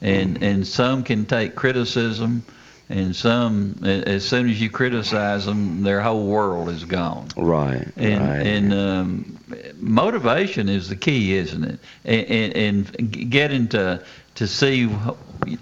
[0.01, 2.45] and and some can take criticism,
[2.89, 7.29] and some as soon as you criticize them, their whole world is gone.
[7.37, 7.89] Right.
[7.97, 8.47] And right.
[8.47, 9.39] and um,
[9.79, 11.81] motivation is the key, isn't it?
[12.05, 14.05] And, and, and getting to
[14.37, 14.89] to see,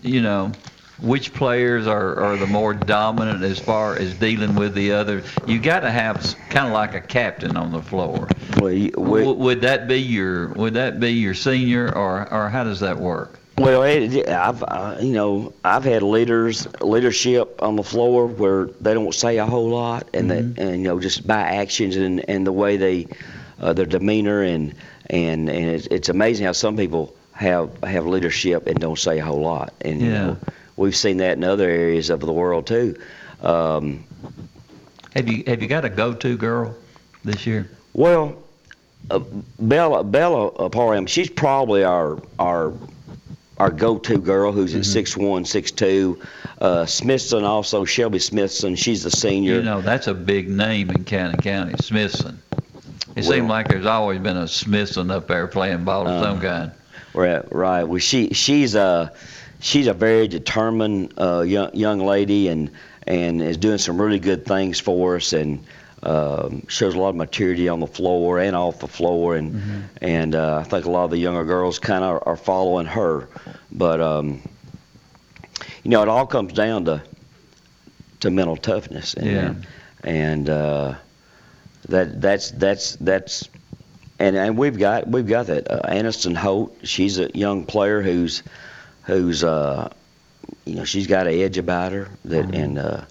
[0.03, 0.53] you know,
[1.01, 5.23] which players are, are the more dominant as far as dealing with the other.
[5.47, 8.29] You got to have kind of like a captain on the floor.
[8.57, 12.65] well, we, W- would that be your Would that be your senior, or or how
[12.65, 13.39] does that work?
[13.57, 18.95] Well, it, I've uh, you know I've had leaders leadership on the floor where they
[18.95, 20.53] don't say a whole lot and Mm-hmm.
[20.57, 23.07] that and you know just by actions and, and the way they
[23.61, 24.75] uh, their demeanor and
[25.09, 29.25] and and it's, it's amazing how some people have have leadership and don't say a
[29.25, 30.13] whole lot and you Yeah.
[30.13, 30.39] know
[30.77, 32.97] we've seen that in other areas of the world too.
[33.41, 34.05] Um,
[35.15, 36.75] Have you Have you got a go-to girl
[37.25, 37.71] this year?
[37.93, 38.37] Well,
[39.11, 39.21] uh,
[39.61, 42.73] Bella Bella uh, Parham, she's probably our our
[43.59, 46.21] our go-to girl who's at six one, six two.
[46.61, 48.75] Uh, Smithson also Shelby Smithson.
[48.77, 49.55] She's a senior.
[49.57, 52.41] You know, that's a big name in Cannon County, Smithson.
[52.53, 52.61] It
[53.17, 56.41] Well- seemed like there's always been a Smithson up there playing ball of some Uh,
[56.41, 56.71] kind.
[57.13, 57.85] Right, right.
[57.85, 59.13] Well, she she's a
[59.61, 62.71] she's a very determined uh, young young lady and
[63.07, 65.61] and is doing some really good things for us and
[66.05, 69.37] um, shows a lot of maturity on the floor and off the floor.
[69.37, 72.87] And and uh, I think a lot of the younger girls kind of are following
[72.87, 73.29] her,
[73.73, 74.43] but um,
[75.83, 77.03] you know it all comes down to
[78.21, 79.15] to mental toughness.
[79.15, 79.55] And Yeah.
[80.03, 80.95] and uh,
[81.89, 83.49] that that's that's that's
[84.19, 86.77] and and we've got we've got that uh, Aniston Holt.
[86.85, 88.43] She's a young player who's
[89.03, 89.91] who's uh,
[90.65, 93.05] you know she's got an edge about her that and uh,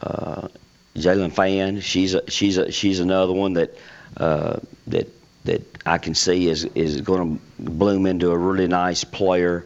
[0.00, 0.48] uh,
[0.96, 1.80] Jalen Fan.
[1.80, 3.76] She's a, she's a, she's another one that
[4.16, 5.08] uh, that
[5.44, 9.64] that I can see is is going to bloom into a really nice player.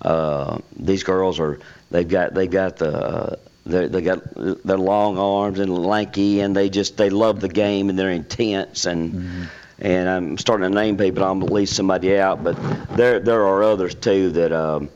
[0.00, 5.58] Uh, these girls are they've got they got the they they got their long arms
[5.58, 9.48] and lanky and they just they love the game and they're intense and
[9.78, 12.56] and I'm starting to name people I'm gonna leave somebody out but
[12.96, 14.88] there there are others too that um,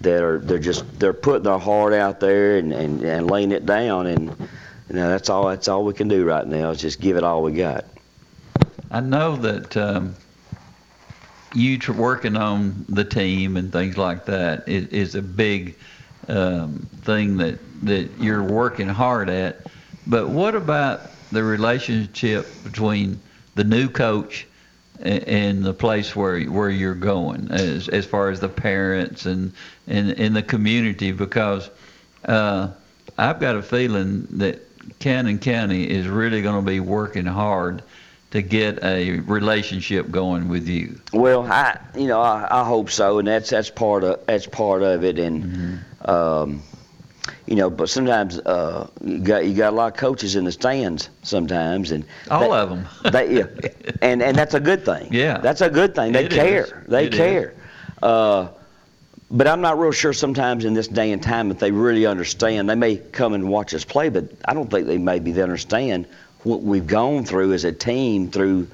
[0.00, 3.66] that are they're just they're putting their heart out there and, and, and laying it
[3.66, 4.48] down and
[4.90, 7.42] know that's all that's all we can do right now is just give it all
[7.42, 7.84] we got.
[8.90, 10.14] I know that um,
[11.54, 15.76] you tr- working on the team and things like that is, is a big
[16.28, 19.66] um, thing that, that you're working hard at.
[20.06, 23.20] But what about the relationship between
[23.54, 24.46] the new coach
[25.00, 29.52] a- and the place where where you're going, as as far as the parents and
[29.86, 31.12] and, and the community?
[31.12, 31.70] Because
[32.24, 32.68] uh,
[33.18, 37.82] I've got a feeling that Cannon County is really going to be working hard
[38.30, 40.98] to get a relationship going with you.
[41.12, 44.82] Well, I you know I, I hope so, and that's that's part of that's part
[44.82, 46.62] of it, and um,
[47.46, 50.52] you know, but sometimes uh, you got you got a lot of coaches in the
[50.52, 52.88] stands sometimes, and All they- of them.
[53.12, 53.46] they, yeah,
[54.00, 55.08] and and that's a good thing.
[55.12, 55.38] Yeah.
[55.38, 56.12] that's a good thing.
[56.12, 56.64] They It care.
[56.64, 56.72] is.
[56.88, 57.54] They It care.
[58.02, 58.48] Uh,
[59.32, 62.68] but I'm not real sure sometimes in this day and time if they really understand.
[62.68, 66.06] They may come and watch us play, but I don't think they maybe they understand
[66.42, 68.68] what we've gone through as a team through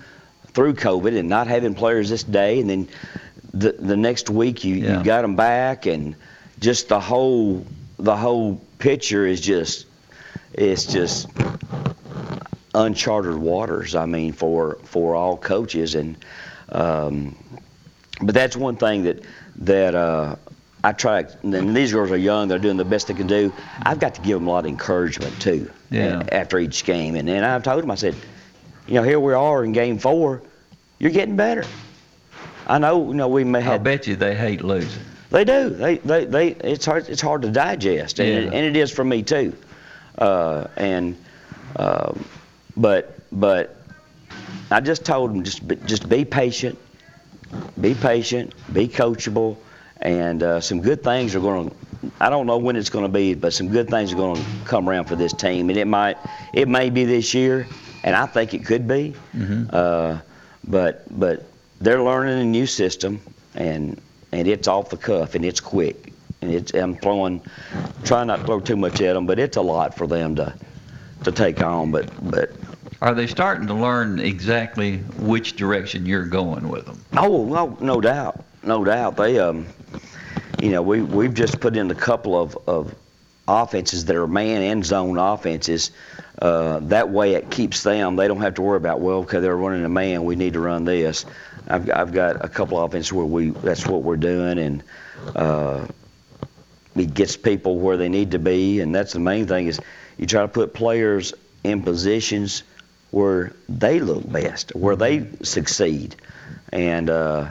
[0.55, 2.88] through COVID and not having players this day, and then
[3.55, 4.99] the the next week you Yeah.
[4.99, 6.16] you got them back, and
[6.59, 7.64] just the whole
[8.01, 9.87] the whole picture is just
[10.55, 11.29] it's just
[12.75, 13.94] uncharted waters.
[13.94, 16.16] I mean, for for all coaches, and
[16.71, 17.37] um,
[18.21, 19.23] but that's one thing that
[19.59, 20.37] that uh,
[20.88, 21.27] I try.
[21.42, 23.53] And these girls are young; they're doing the best they can do.
[23.83, 25.70] I've got to give them a lot of encouragement too.
[25.90, 26.22] Yeah.
[26.33, 28.14] After each game, and and I've told them, I said,
[28.87, 30.40] you know, here we are in game four.
[30.98, 31.64] You're getting better.
[32.66, 33.74] I know, you know, we may have.
[33.74, 35.03] I bet you they hate losing.
[35.31, 35.68] They do.
[35.68, 36.48] They, they, they.
[36.48, 37.07] It's hard.
[37.11, 38.59] It's hard to digest, and, it, Yeah.
[38.59, 39.55] and it is for me too.
[40.16, 41.16] Uh, and,
[41.77, 42.24] um,
[42.77, 43.77] but, but,
[44.70, 46.77] I just told them just, just be patient,
[47.81, 49.57] be patient, be coachable,
[50.00, 51.76] and uh, some good things are going to.
[52.20, 54.44] I don't know when it's going to be, but some good things are going to
[54.64, 56.16] come around for this team, and it might,
[56.52, 57.66] it may be this year,
[58.04, 59.14] and I think it could be.
[59.70, 60.18] Uh,
[60.66, 61.46] but, but
[61.80, 63.20] they're learning a new system,
[63.54, 67.40] and and it's off the cuff and it's quick and it's I'm throwing
[68.04, 70.54] trying not to throw too much at them but it's a lot for them to
[71.24, 72.50] to take on but but
[73.00, 77.02] Are they starting to learn exactly which direction you're going with them?
[77.16, 79.66] oh no no doubt no doubt they um
[80.61, 82.94] you know we we've just put in a couple of of
[83.47, 85.90] offenses that are man and zone offenses
[86.40, 88.14] uh, that way it keeps them.
[88.16, 90.25] They don't have to worry about well, okay, they're running a man.
[90.25, 91.27] We need to run this.
[91.66, 94.83] I've, I've got a couple of offenses where we that's what we're doing, and
[95.35, 95.87] uh,
[96.94, 98.81] it gets people where they need to be.
[98.81, 99.81] And that's the main thing is
[100.16, 102.62] you try to put players in positions
[103.11, 106.14] where they look best, where they succeed,
[106.73, 107.49] and uh,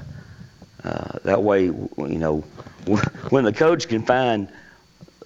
[0.84, 2.44] uh, that way, you know,
[3.30, 4.50] when the coach can find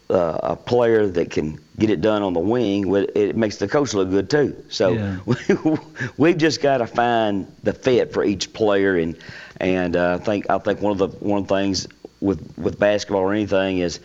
[0.10, 3.94] uh, a player that can get it done on the wing, it makes the coach
[3.94, 4.64] look good too.
[4.70, 5.20] So yeah.
[6.18, 9.18] we, have just got to find the fit for each player, and
[9.60, 11.88] and uh, I think I think one of the one of the things
[12.20, 14.00] with with basketball or anything is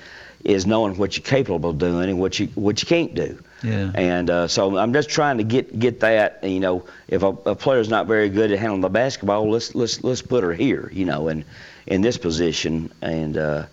[0.45, 3.43] is knowing what you're capable of doing and what you what you can't do.
[3.63, 3.91] Yeah.
[3.95, 6.45] And uh, so I'm just trying to get get that.
[6.45, 10.05] You know, if a, a player's not very good at handling the basketball, let's let's
[10.05, 10.89] let's put her here.
[10.93, 11.45] You know, and
[11.87, 13.37] in this position and.
[13.37, 13.67] Uh,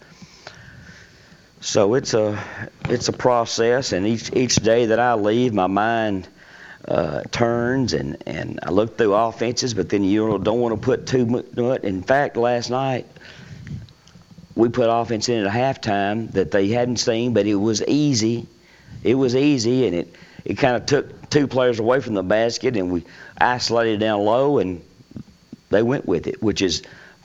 [1.63, 2.43] so it's a
[2.89, 6.27] it's a process, and each each day that I leave, my mind
[6.85, 11.07] uh, turns, and and I look through offenses, but then you don't want to put
[11.07, 11.83] too much.
[11.83, 13.07] In fact, last night
[14.55, 18.45] we put offense in at halftime that they hadn't seen, but it was easy.
[19.01, 22.75] It was easy, and it it kind of took two players away from the basket,
[22.75, 23.05] and we
[23.39, 24.83] isolated down low, and
[25.69, 26.83] they went with it, which is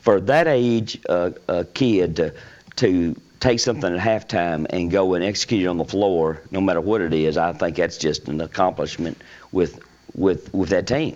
[0.09, 2.33] for that age uh, a kid to
[2.77, 6.81] to take something at halftime and go and execute it on the floor, no matter
[6.81, 9.79] what it is, I think that's just an accomplishment with
[10.15, 11.15] with with that team.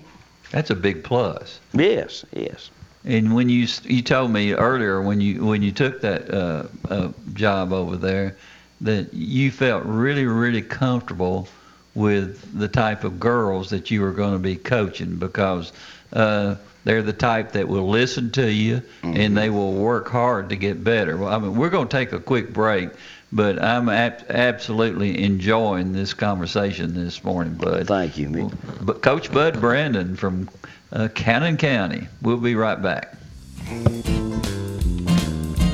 [0.52, 1.60] That's a big plus.
[1.74, 2.70] Yes, yes.
[3.04, 7.10] And when you you told me earlier when you when you took that uh, uh,
[7.34, 8.38] job over there,
[8.82, 11.48] that you felt really really comfortable
[11.96, 15.74] with the type of girls that you were going to be coaching because.
[16.12, 19.16] Uh, they're the type that will listen to you mm-hmm.
[19.16, 21.18] and they will work hard to get better.
[21.18, 22.90] Well, I mean, we're going to take a quick break,
[23.32, 27.88] but I'm ab- absolutely enjoying this conversation this morning, Bud.
[27.88, 28.56] Thank you, Mick.
[28.82, 30.50] But Coach Bud Brandon from
[30.92, 32.08] uh, Cannon County.
[32.22, 33.16] We'll be right back.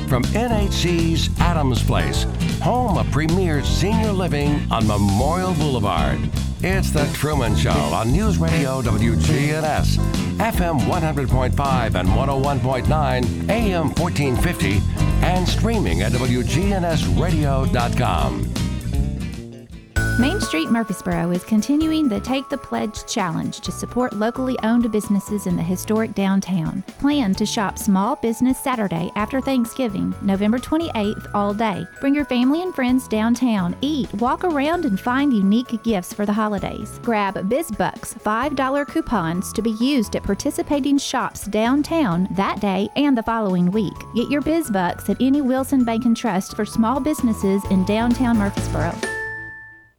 [0.08, 2.24] From NHC's Adams Place,
[2.60, 6.18] home of premier senior living on Memorial Boulevard.
[6.62, 9.96] It's The Truman Show on News Radio WGNS,
[10.36, 14.82] FM 100.5 and 101.9, AM 1450,
[15.24, 18.69] and streaming at WGNSradio.com.
[20.20, 25.46] Main Street Murfreesboro is continuing the Take the Pledge Challenge to support locally owned businesses
[25.46, 26.82] in the historic downtown.
[26.98, 31.86] Plan to shop Small Business Saturday after Thanksgiving, November 28th, all day.
[32.02, 36.34] Bring your family and friends downtown, eat, walk around, and find unique gifts for the
[36.34, 37.00] holidays.
[37.02, 43.22] Grab BizBucks $5 coupons to be used at participating shops downtown that day and the
[43.22, 43.96] following week.
[44.14, 49.19] Get your BizBucks at any Wilson Bank and Trust for small businesses in downtown Murfreesboro.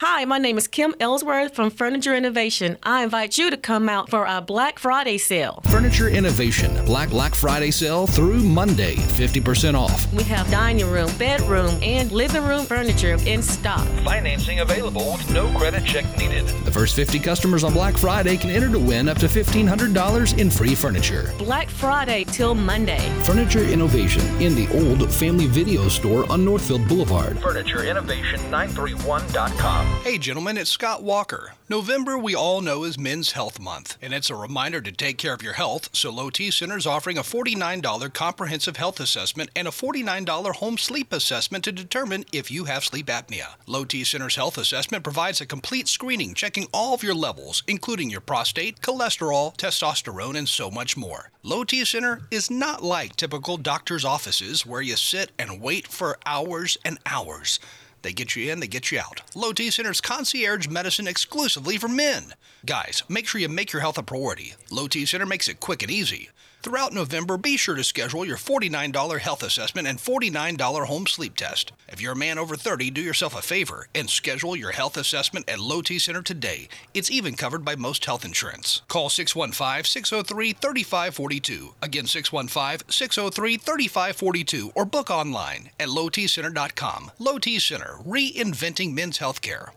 [0.03, 2.75] Hi, my name is Kim Ellsworth from Furniture Innovation.
[2.81, 5.61] I invite you to come out for our Black Friday sale.
[5.69, 10.11] Furniture Innovation, Black Black Friday sale through Monday, 50% off.
[10.11, 13.85] We have dining room, bedroom, and living room furniture in stock.
[14.03, 16.47] Financing available with no credit check needed.
[16.65, 20.49] The first 50 customers on Black Friday can enter to win up to $1,500 in
[20.49, 21.31] free furniture.
[21.37, 23.07] Black Friday till Monday.
[23.21, 27.37] Furniture Innovation in the old Family Video Store on Northfield Boulevard.
[27.37, 29.90] Furniture FurnitureInnovation931.com.
[29.99, 31.53] Hey, gentlemen, it's Scott Walker.
[31.69, 35.33] November, we all know, is Men's Health Month, and it's a reminder to take care
[35.33, 35.89] of your health.
[35.93, 40.77] So, Low T Center is offering a $49 comprehensive health assessment and a $49 home
[40.77, 43.53] sleep assessment to determine if you have sleep apnea.
[43.67, 48.09] Low T Center's health assessment provides a complete screening checking all of your levels, including
[48.09, 51.29] your prostate, cholesterol, testosterone, and so much more.
[51.43, 56.17] Low T Center is not like typical doctor's offices where you sit and wait for
[56.25, 57.59] hours and hours.
[58.01, 59.21] They get you in, they get you out.
[59.35, 62.33] Low T Center's concierge medicine exclusively for men.
[62.65, 64.55] Guys, make sure you make your health a priority.
[64.69, 66.29] Low T Center makes it quick and easy.
[66.63, 71.71] Throughout November, be sure to schedule your $49 health assessment and $49 home sleep test.
[71.89, 75.49] If you're a man over 30, do yourself a favor and schedule your health assessment
[75.49, 76.69] at Low T Center today.
[76.93, 78.83] It's even covered by most health insurance.
[78.87, 81.73] Call 615 603 3542.
[81.81, 87.11] Again, 615 603 3542 or book online at lowtcenter.com.
[87.17, 89.69] Low T Center, reinventing men's healthcare.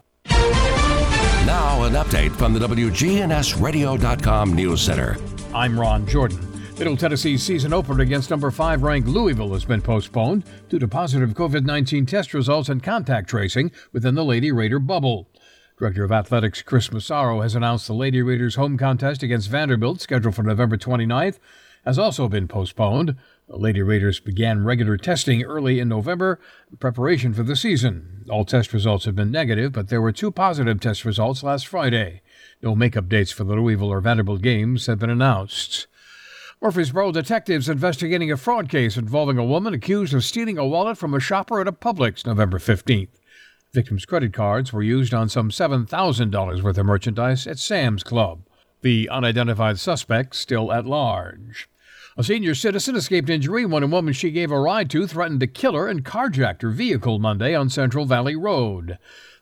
[1.47, 5.17] Now, an update from the WGNSradio.com News Center.
[5.55, 6.54] I'm Ron Jordan.
[6.77, 11.31] Middle Tennessee's season opener against number 5 ranked Louisville has been postponed due to positive
[11.31, 15.29] COVID 19 test results and contact tracing within the Lady Raider bubble.
[15.79, 20.35] Director of Athletics Chris Massaro has announced the Lady Raiders home contest against Vanderbilt, scheduled
[20.35, 21.39] for November 29th,
[21.85, 23.15] has also been postponed.
[23.49, 28.25] The Lady Raiders began regular testing early in November in preparation for the season.
[28.29, 32.23] All test results have been negative, but there were two positive test results last Friday.
[32.61, 35.87] No makeup dates for the Louisville or Vanderbilt games have been announced.
[36.65, 41.13] Murfreesboro detectives investigating a fraud case involving a woman accused of stealing a wallet from
[41.13, 43.11] a shopper at a Publix November 15th.
[43.75, 48.47] Victim's credit cards were used on some $7,000 worth of merchandise at Sam's Club.
[48.81, 51.69] The unidentified suspect still at large.
[52.17, 55.47] A senior citizen escaped injury when a woman she gave a ride to threatened to
[55.47, 58.97] kill her and carjacked her vehicle Monday on Central Valley Road.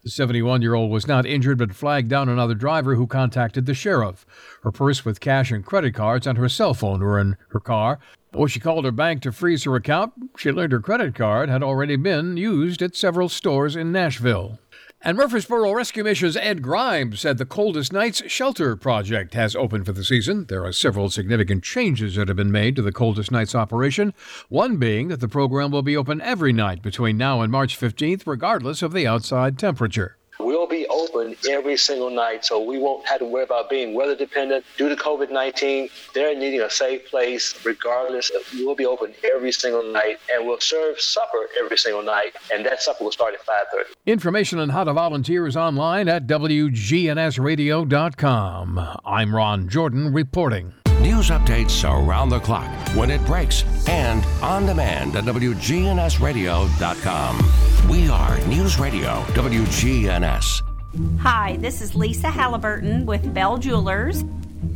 [0.04, 3.74] The 71 year old was not injured but flagged down another driver who contacted the
[3.74, 4.26] sheriff.
[4.64, 8.00] Her purse with cash and credit cards and her cell phone were in her car.
[8.32, 11.62] When she called her bank to freeze her account, she learned her credit card had
[11.62, 14.58] already been used at several stores in Nashville.
[15.04, 19.90] And Murfreesboro Rescue Mission's Ed Grimes said the Coldest Nights Shelter Project has opened for
[19.90, 20.44] the season.
[20.44, 24.14] There are several significant changes that have been made to the Coldest Nights operation,
[24.48, 28.28] one being that the program will be open every night between now and March 15th,
[28.28, 30.18] regardless of the outside temperature.
[31.22, 34.16] We'll be open every single night, so we won't have to worry about being weather
[34.16, 35.88] dependent due to COVID 19.
[36.14, 38.30] They're needing a safe place, regardless.
[38.30, 42.66] Of, we'll be open every single night, and we'll serve supper every single night, and
[42.66, 43.84] that supper will start at 5:30.
[44.06, 48.98] Information on how to volunteer is online at WGNSradio.com.
[49.04, 50.74] I'm Ron Jordan reporting.
[51.00, 57.38] News updates around the clock, when it breaks, and on demand at WGNSradio.com.
[57.88, 60.62] We are News Radio WGNS.
[61.20, 64.22] Hi, this is Lisa Halliburton with Bell Jewelers.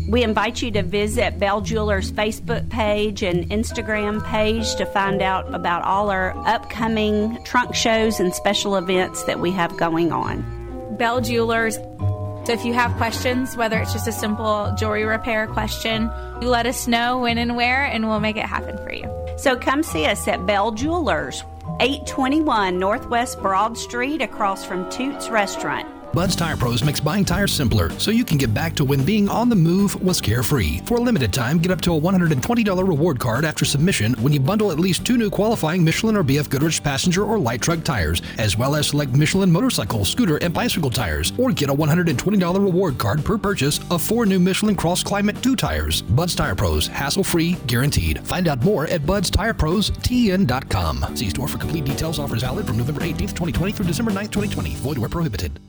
[0.08, 5.54] We invite you to visit Bell Jewelers Facebook page and Instagram page to find out
[5.54, 10.96] about all our upcoming trunk shows and special events that we have going on.
[10.96, 11.74] Bell Jewelers.
[11.74, 16.10] So if you have questions, whether it's just a simple jewelry repair question,
[16.40, 19.12] you let us know when and where, and we'll make it happen for you.
[19.36, 21.42] So come see us at Bell Jewelers,
[21.80, 25.86] 821 Northwest Broad Street, across from Toots Restaurant.
[26.16, 29.28] Bud's Tire Pros makes buying tires simpler so you can get back to when being
[29.28, 30.78] on the move was carefree.
[30.86, 34.40] For a limited time, get up to a $120 reward card after submission when you
[34.40, 38.22] bundle at least two new qualifying Michelin or BF Goodrich passenger or light truck tires,
[38.38, 42.96] as well as select Michelin motorcycle, scooter, and bicycle tires, or get a $120 reward
[42.96, 46.00] card per purchase of four new Michelin Cross Climate 2 tires.
[46.00, 48.26] Bud's Tire Pros, hassle free, guaranteed.
[48.26, 51.14] Find out more at budstirepros.tn.com.
[51.14, 52.18] See store for complete details.
[52.18, 54.76] Offers valid from November 18th, 2020 through December 9th, 2020.
[54.76, 55.60] Void where prohibited.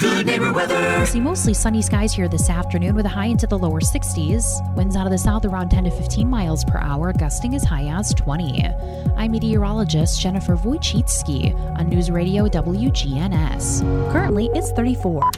[0.00, 1.04] Good neighbor weather.
[1.04, 4.74] See mostly sunny skies here this afternoon with a high into the lower 60s.
[4.74, 7.86] Winds out of the south around 10 to 15 miles per hour, gusting as high
[7.86, 8.64] as 20.
[9.18, 13.82] I'm meteorologist Jennifer Wojcicki on News Radio WGNS.
[14.10, 15.30] Currently, it's 34.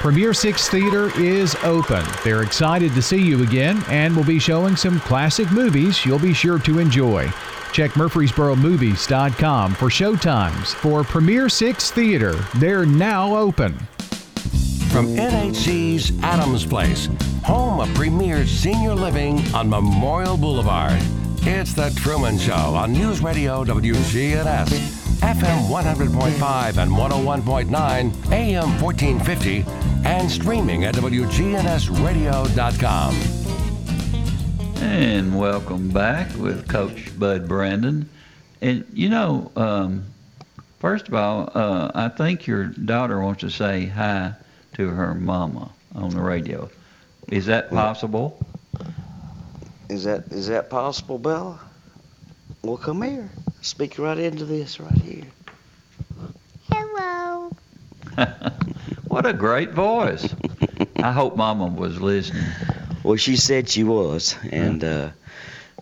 [0.00, 2.04] Premier Six Theater is open.
[2.22, 6.34] They're excited to see you again and will be showing some classic movies you'll be
[6.34, 7.30] sure to enjoy.
[7.72, 12.34] Check MurfreesboroMovies.com for showtimes for Premier Six Theater.
[12.56, 13.78] They're now open.
[14.90, 17.08] From NHC's Adams Place,
[17.44, 20.98] home of premier senior living on Memorial Boulevard.
[21.42, 24.68] It's The Truman Show on News Radio WGNS,
[25.20, 29.64] FM 100.5 and 101.9, AM 1450,
[30.04, 33.39] and streaming at WGNSradio.com.
[34.80, 38.08] And welcome back with Coach Bud Brandon.
[38.62, 40.06] And you know, um,
[40.78, 44.32] first of all, uh, I think your daughter wants to say hi
[44.74, 46.70] to her mama on the radio.
[47.28, 48.38] Is that possible?
[49.90, 51.60] Is that is that possible, Bella?
[52.62, 53.28] Well, come here.
[53.60, 55.26] Speak right into this right here.
[56.70, 57.52] Hello.
[59.08, 60.34] what a great voice.
[60.96, 62.46] I hope Mama was listening.
[63.02, 65.10] Well, she said she was, and uh,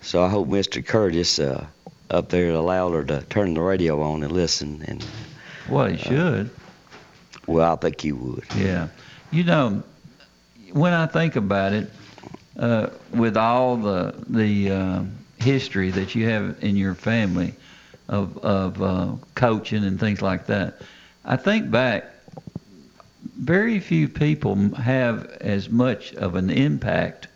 [0.02, 0.84] so I hope Mr.
[0.84, 1.66] Curtis uh,
[2.10, 4.84] up there allowed her to turn the radio on and listen.
[4.86, 5.04] And
[5.68, 6.50] well, he should.
[7.46, 8.44] Well, I think he would.
[8.56, 8.88] Yeah,
[9.32, 9.82] you know,
[10.72, 11.90] when I think about it,
[12.56, 15.02] uh, with all the the uh,
[15.38, 17.54] history that you have in your family
[18.08, 20.82] of of uh, coaching and things like that,
[21.24, 22.14] I think back.
[23.38, 27.28] Very few people have as much of an impact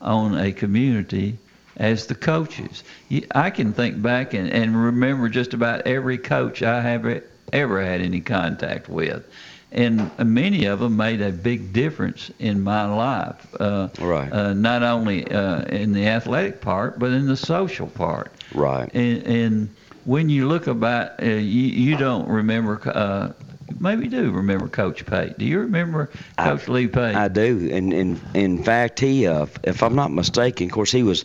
[0.00, 1.36] on a community
[1.76, 2.84] as the coaches.
[3.34, 7.22] I can think back and, and remember just about every coach I have
[7.52, 9.26] ever had any contact with.
[9.72, 13.46] And many of them made a big difference in my life.
[13.58, 14.30] Uh, right.
[14.30, 18.30] Uh, not only uh, in the athletic part, but in the social part.
[18.54, 18.90] Right.
[18.94, 19.68] And, and
[20.04, 23.32] when you look about, uh, you, you don't remember uh,
[23.80, 25.36] maybe do remember Coach Pate.
[25.38, 26.06] Do you remember
[26.38, 27.14] Coach I, Lee Pate?
[27.16, 31.02] I do, and in in fact, he, uh, if I'm not mistaken, of course, he
[31.02, 31.24] was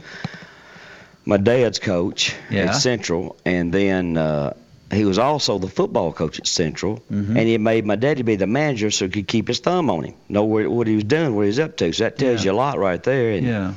[1.25, 2.65] my dad's coach Yeah.
[2.69, 4.53] at Central, and then uh,
[4.91, 7.29] he was also the football coach at Central, Mhm.
[7.29, 10.03] and he made my daddy be the manager so he could keep his thumb on
[10.05, 11.91] him, know where, what he was doing, what he was up to.
[11.91, 12.51] So that tells Yeah.
[12.51, 13.31] you a lot right there.
[13.31, 13.73] And, Yeah.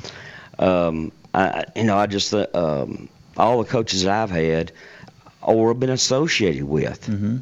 [0.59, 4.73] Um, I, you know, I just um, all the coaches that I've had
[5.43, 7.07] or been associated with.
[7.07, 7.37] Mm-hmm.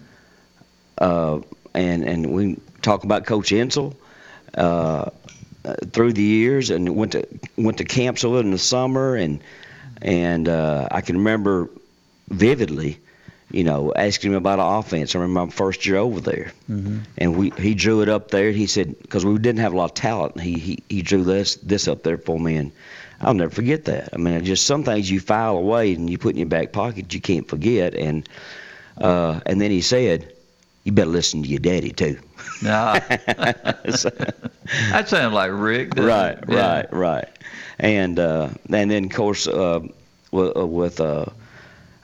[0.99, 1.41] Uh,
[1.75, 3.95] and and we talk about Coach Insell
[4.55, 5.11] uh,
[5.93, 7.27] through the years, and went to
[7.57, 9.41] went to camps with him in the summer, and
[10.03, 11.69] and uh, I can remember
[12.29, 12.99] vividly,
[13.51, 15.15] you know, asking him about an offense.
[15.15, 16.99] I remember my first year over there, Mm-hmm.
[17.19, 18.51] and we he drew it up there.
[18.53, 21.57] He said because we didn't have a lot of talent, he he he drew this
[21.57, 22.73] this up there for me, and
[23.21, 24.11] I'll never forget that.
[24.13, 27.13] I mean, just some things you file away and you put in your back pocket
[27.15, 28.29] you can't forget, and
[28.97, 30.33] uh, and then he said,
[30.89, 32.19] "You better listen to your daddy too."
[32.63, 32.99] Nah.
[33.95, 34.11] So-
[34.91, 35.95] that sounds like Rick.
[35.97, 36.39] right.
[36.49, 36.57] Yeah.
[36.57, 37.29] right, right.
[37.79, 39.81] And uh, and then of course uh,
[40.31, 41.33] with, uh, uh,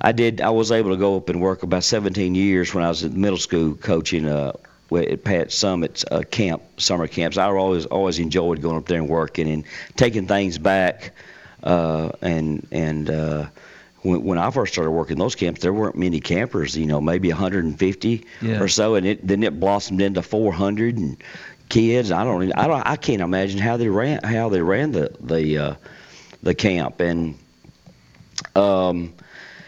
[0.01, 2.89] I did I was able to go up and work about 17 years when I
[2.89, 4.53] was in middle school coaching uh,
[4.95, 7.39] at Pat Summitt's uh, camp summer camps.
[7.39, 9.65] I always always enjoyed going up there and working and
[9.97, 11.13] taking things back.
[11.63, 13.47] Uh, and and uh,
[14.05, 16.77] when, when I first started working those camps, there weren't many campers.
[16.77, 18.61] You know, maybe 150 Yeah.
[18.63, 21.17] or so, and it then it blossomed into 400 and
[21.69, 22.13] kids.
[22.13, 25.59] I don't, I don't, I can't imagine how they ran how they ran the the
[25.59, 25.75] uh,
[26.43, 27.01] the camp.
[27.01, 27.37] And
[28.55, 29.13] um,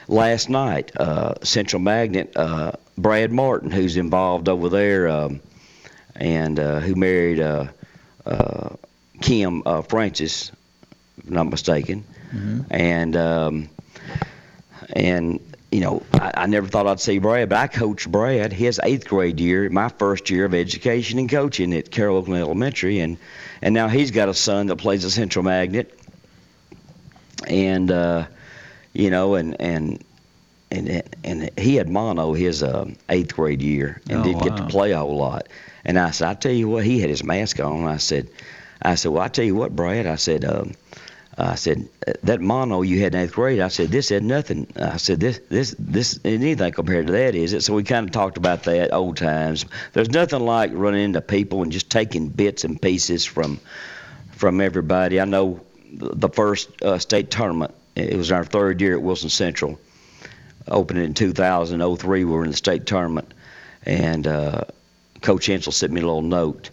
[0.09, 5.41] last night, uh, Central Magnet, uh, Brad Martin, who's involved over there, um,
[6.15, 7.67] and uh, who married uh,
[8.25, 8.71] uh,
[9.21, 10.53] Kim uh, Francis,
[11.19, 12.67] if I'm not mistaken, Mhm.
[12.71, 13.69] and um,
[14.93, 15.41] and
[15.73, 19.09] you know I, I never thought I'd see Brad, but I coached Brad his eighth
[19.09, 23.19] grade year, my first year of education and coaching at Carroll Oakland Elementary, and
[23.63, 25.99] and now he's got a son that plays at Central Magnet,
[27.47, 28.27] and uh,
[28.93, 30.03] you know and and.
[30.69, 34.67] And, and he had mono his um, eighth grade year and Oh, didn't get to
[34.67, 35.47] play a whole lot.
[35.85, 37.85] And I said, I tell you what, he had his mask on.
[37.85, 38.29] I said,
[38.83, 40.07] I said, well, I tell you what, Brad.
[40.07, 40.73] I said, um,
[41.39, 41.89] I said
[42.23, 43.61] that mono you had in eighth grade.
[43.61, 44.67] I said this had nothing.
[44.77, 47.63] I said this this this anything compared to that, is it?
[47.63, 49.67] So we kind of talked about that old times.
[49.93, 53.61] There's nothing like running into people and just taking bits and pieces from
[54.33, 55.21] from everybody.
[55.21, 55.61] I know
[55.93, 57.75] the the first uh, state tournament.
[57.95, 59.79] It was our third year at Wilson Central.
[60.69, 62.25] Opened in 2003.
[62.25, 63.33] We were in the state tournament,
[63.85, 64.63] and uh,
[65.21, 66.71] Coach Insell sent me a little note,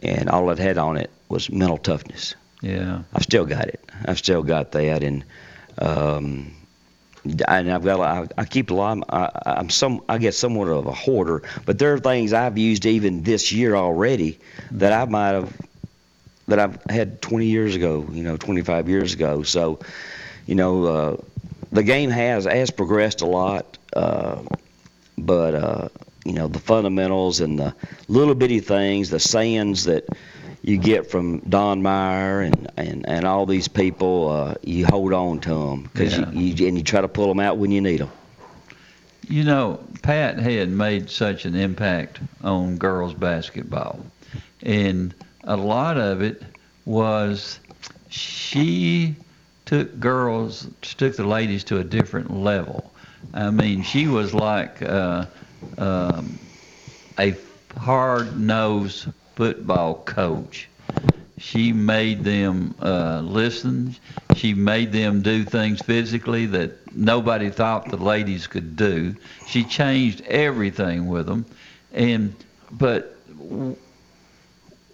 [0.00, 2.36] and all it had on it was mental toughness.
[2.64, 3.02] Yeah.
[3.12, 3.90] I've still got it.
[4.06, 5.22] I've still got that, and
[5.76, 6.54] um,
[7.24, 8.00] and I've got.
[8.00, 9.04] I, I keep a lot.
[9.10, 10.02] I, I'm some.
[10.08, 13.74] I guess somewhat of a hoarder, but there are things I've used even this year
[13.76, 14.38] already
[14.70, 15.54] that I might have
[16.48, 18.08] that I've had 20 years ago.
[18.10, 19.42] You know, 25 years ago.
[19.42, 19.80] So,
[20.46, 21.16] you know, uh,
[21.70, 24.38] the game has has progressed a lot, uh,
[25.18, 25.88] but uh,
[26.24, 27.74] you know the fundamentals and the
[28.08, 30.08] little bitty things, the sayings that
[30.64, 35.40] you get from Don Meyer and, and, and all these people, uh, you hold on
[35.40, 36.30] to them because Yeah.
[36.30, 38.10] you, you and you try to pull them out when you need them.
[39.28, 44.06] You know, Pat had made such an impact on girls basketball.
[44.62, 46.42] And a lot of it
[46.86, 47.60] was
[48.08, 49.16] she
[49.66, 52.94] took girls, took the ladies to a different level.
[53.34, 55.26] I mean, she was like uh,
[55.76, 56.38] um,
[57.18, 57.36] a
[57.76, 60.68] hard nosed football coach.
[61.38, 63.96] She made them uh, listen.
[64.36, 69.16] She made them do things physically that nobody thought the ladies could do.
[69.46, 71.44] She changed everything with them,
[71.92, 72.34] and
[72.70, 73.16] but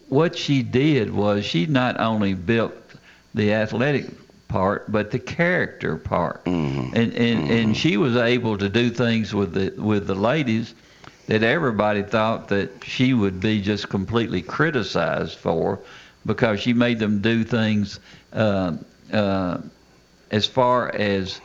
[0.08, 2.74] what she did was she not only built
[3.34, 4.06] the athletic
[4.48, 9.52] part, but the character part, and and and she was able to do things with
[9.52, 10.74] the with the ladies
[11.30, 15.78] that everybody thought that she would be just completely criticized for
[16.26, 18.00] because she made them do things
[18.32, 18.76] uh,
[19.12, 19.58] uh,
[20.32, 21.40] as far as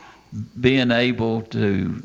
[0.60, 2.02] being able to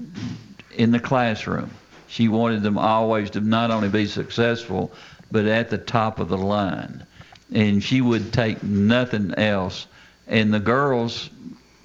[0.75, 1.71] in the classroom.
[2.07, 4.91] She wanted them always to not only be successful,
[5.32, 7.03] but at the top of the line.
[7.51, 9.88] And she would take nothing else.
[10.27, 11.32] And the girls,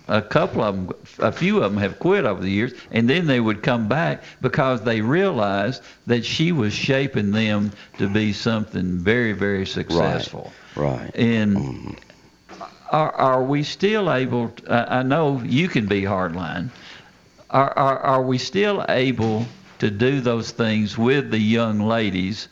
[0.09, 3.27] a couple of them, a few of them have quit over the years, and then
[3.27, 8.99] they would come back because they realized that she was shaping them to be something
[8.99, 10.53] very, very successful.
[10.77, 11.01] Right.
[11.01, 11.17] right.
[11.17, 12.63] And mm-hmm.
[12.91, 14.51] are, are we still able?
[14.51, 16.71] To, I I know you can be hardline.
[17.51, 19.47] Are, are are we still able
[19.79, 22.49] to do those things with the young ladies,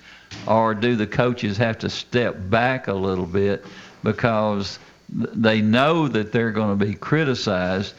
[0.46, 3.64] or do the coaches have to step back a little bit
[4.02, 4.78] because
[5.14, 7.94] they know that they're going to be criticized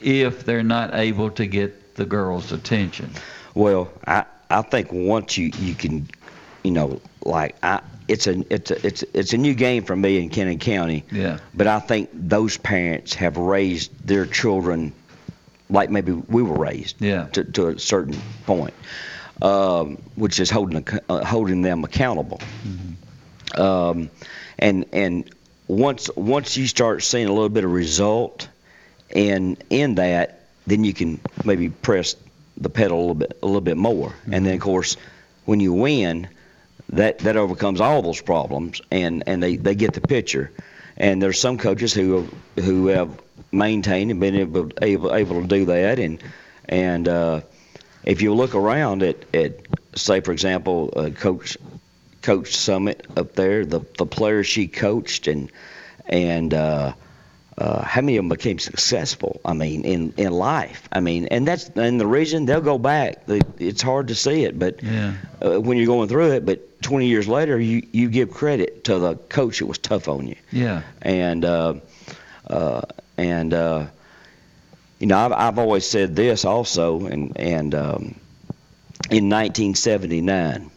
[0.00, 3.10] if they're not able to get the girls' attention.
[3.54, 6.08] Well, I I think once you you can,
[6.62, 7.80] you know, like I.
[8.08, 11.04] It's a it's a it's it's a new game for me in Cannon County.
[11.10, 11.40] Yeah.
[11.54, 14.92] But I think those parents have raised their children
[15.70, 17.00] like maybe we were raised.
[17.00, 17.26] Yeah.
[17.32, 18.74] To, to a certain point,
[19.42, 22.40] um, which is holding uh, holding them accountable.
[23.56, 24.10] Um,
[24.58, 25.28] and and
[25.68, 28.48] once once you start seeing a little bit of result,
[29.14, 32.16] and in that, then you can maybe press
[32.56, 34.14] the pedal a little bit a little bit more.
[34.30, 34.96] And then of course,
[35.44, 36.28] when you win,
[36.90, 40.50] that that overcomes all those problems, and and they they get the picture.
[40.96, 43.10] And there's some coaches who who have
[43.52, 46.22] maintained and been able able, able to do that, and
[46.68, 47.40] and uh,
[48.04, 49.52] if you look around at, at
[49.94, 51.58] say for example, uh, Coach
[52.26, 55.50] Coach Summitt up there, the the players she coached, and
[56.08, 56.92] and uh,
[57.56, 59.40] uh, how many of them became successful?
[59.44, 60.88] I mean, in in life.
[60.90, 63.22] I mean, and that's and the reason they'll go back.
[63.58, 65.12] It's hard to see it, but Yeah.
[65.40, 68.98] uh, when you're going through it, but 20 years later, you you give credit to
[68.98, 70.82] the coach that was tough on you Yeah.
[71.02, 71.74] and uh,
[72.50, 72.82] uh,
[73.16, 73.86] and uh,
[74.98, 78.02] you know I've, I've always said this also, and and um,
[79.10, 80.70] in 1979,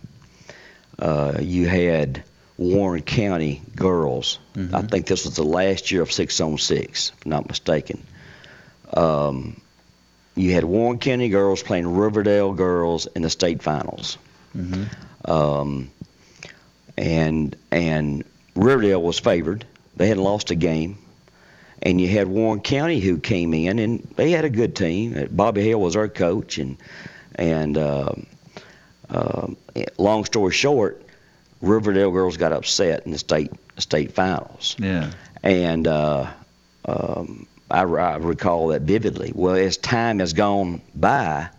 [1.00, 2.24] uh, you had
[2.58, 4.40] Warren County girls.
[4.56, 8.04] I think this was the last year of six on six, if I'm not mistaken.
[8.94, 9.62] Um,
[10.36, 14.18] you had Warren County girls playing Riverdale girls in the state finals
[14.58, 15.32] Mm-hmm.
[15.32, 15.92] um,
[16.98, 18.24] and and
[18.56, 19.64] Riverdale was favored.
[19.96, 20.98] They hadn't lost a game,
[21.84, 25.16] and you had Warren County who came in, and they had a good team.
[25.18, 26.78] Uh, Bobby Hale was our coach, and
[27.36, 28.26] and um
[29.10, 29.58] um
[29.98, 31.02] long story short,
[31.62, 35.12] Riverdale girls got upset in the state state finals, Yeah.
[35.44, 36.28] and uh,
[36.86, 39.32] um, I, I recall that vividly.
[39.36, 41.50] Well, as time has gone by,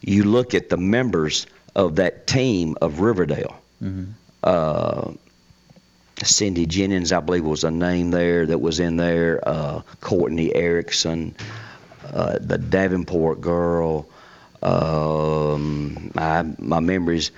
[0.00, 3.56] you look at the members of that team of Riverdale.
[3.82, 4.12] Mm-hmm.
[4.42, 5.12] Uh,
[6.22, 9.40] Cindy Jennings, I believe, was a name there that was in there.
[9.46, 11.34] Uh, Courtney Erickson,
[12.12, 14.06] uh, the Davenport girl.
[14.62, 17.30] Um, I, my memories,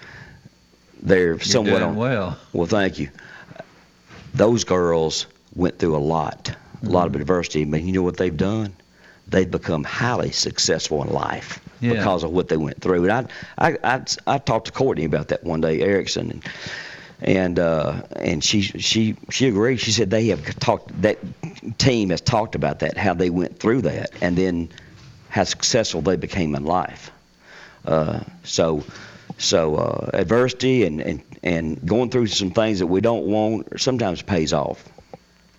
[1.02, 1.96] they're somewhat doing on.
[1.96, 2.38] well.
[2.52, 3.08] Well, thank you.
[4.34, 6.50] Those girls went through a lot,
[6.82, 7.14] a lot Mm-hmm.
[7.14, 8.72] of adversity, but you know what they've done?
[9.28, 11.94] They've become highly successful in life Yeah.
[11.94, 13.08] because of what they went through.
[13.08, 16.44] And I, I, I, I talked to Courtney about that one day, Erickson, and
[17.24, 19.76] and uh, and she she she agreed.
[19.78, 21.18] She said they have talked that
[21.78, 24.68] team has talked about that, how they went through that, and then
[25.32, 27.10] how successful they became in life.
[27.86, 28.84] Uh, so
[29.38, 34.20] so uh, adversity and, and and going through some things that we don't want sometimes
[34.22, 34.84] pays off.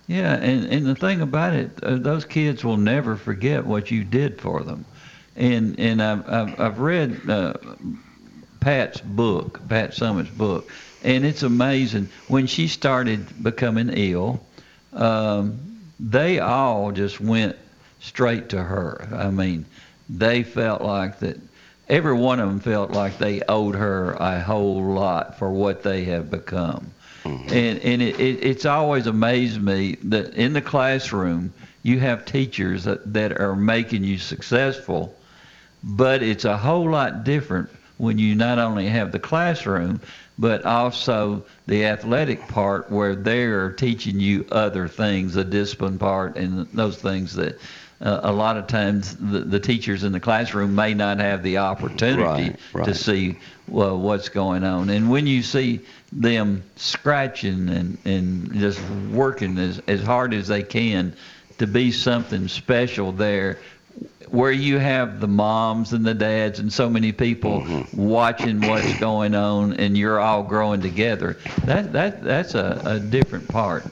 [0.06, 4.04] Yeah, and, and the thing about it, uh, those kids will never forget what you
[4.04, 4.84] did for them.
[5.34, 7.54] And and I've I've, I've read uh,
[8.60, 10.70] Pat's book, Pat Summitt's book,
[11.02, 12.10] and it's amazing.
[12.28, 14.40] When she started becoming ill,
[14.92, 15.58] um,
[15.98, 17.56] they all just went
[18.04, 19.08] straight to her.
[19.12, 19.64] I mean,
[20.08, 21.40] they felt like that.
[21.86, 26.04] Every one of them felt like they owed her a whole lot for what they
[26.04, 26.92] have become.
[27.24, 27.48] Mm-hmm.
[27.52, 31.52] And and it, it, it's always amazed me that in the classroom
[31.82, 35.14] you have teachers that, that are making you successful,
[35.82, 40.00] but it's a whole lot different when you not only have the classroom,
[40.38, 46.66] but also the athletic part where they're teaching you other things, the discipline part and
[46.72, 47.58] those things that
[48.00, 51.58] uh, a lot of times the, the teachers in the classroom may not have the
[51.58, 52.84] opportunity Right, right.
[52.84, 53.38] to see
[53.68, 54.90] well, what's going on.
[54.90, 55.80] And when you see
[56.12, 58.80] them scratching and, and just
[59.10, 61.14] working as, as hard as they can
[61.58, 63.58] to be something special there,
[64.28, 67.96] where you have the moms and the dads and so many people Mm-hmm.
[67.96, 73.48] watching what's going on and you're all growing together, that, that that's a, a different
[73.48, 73.84] part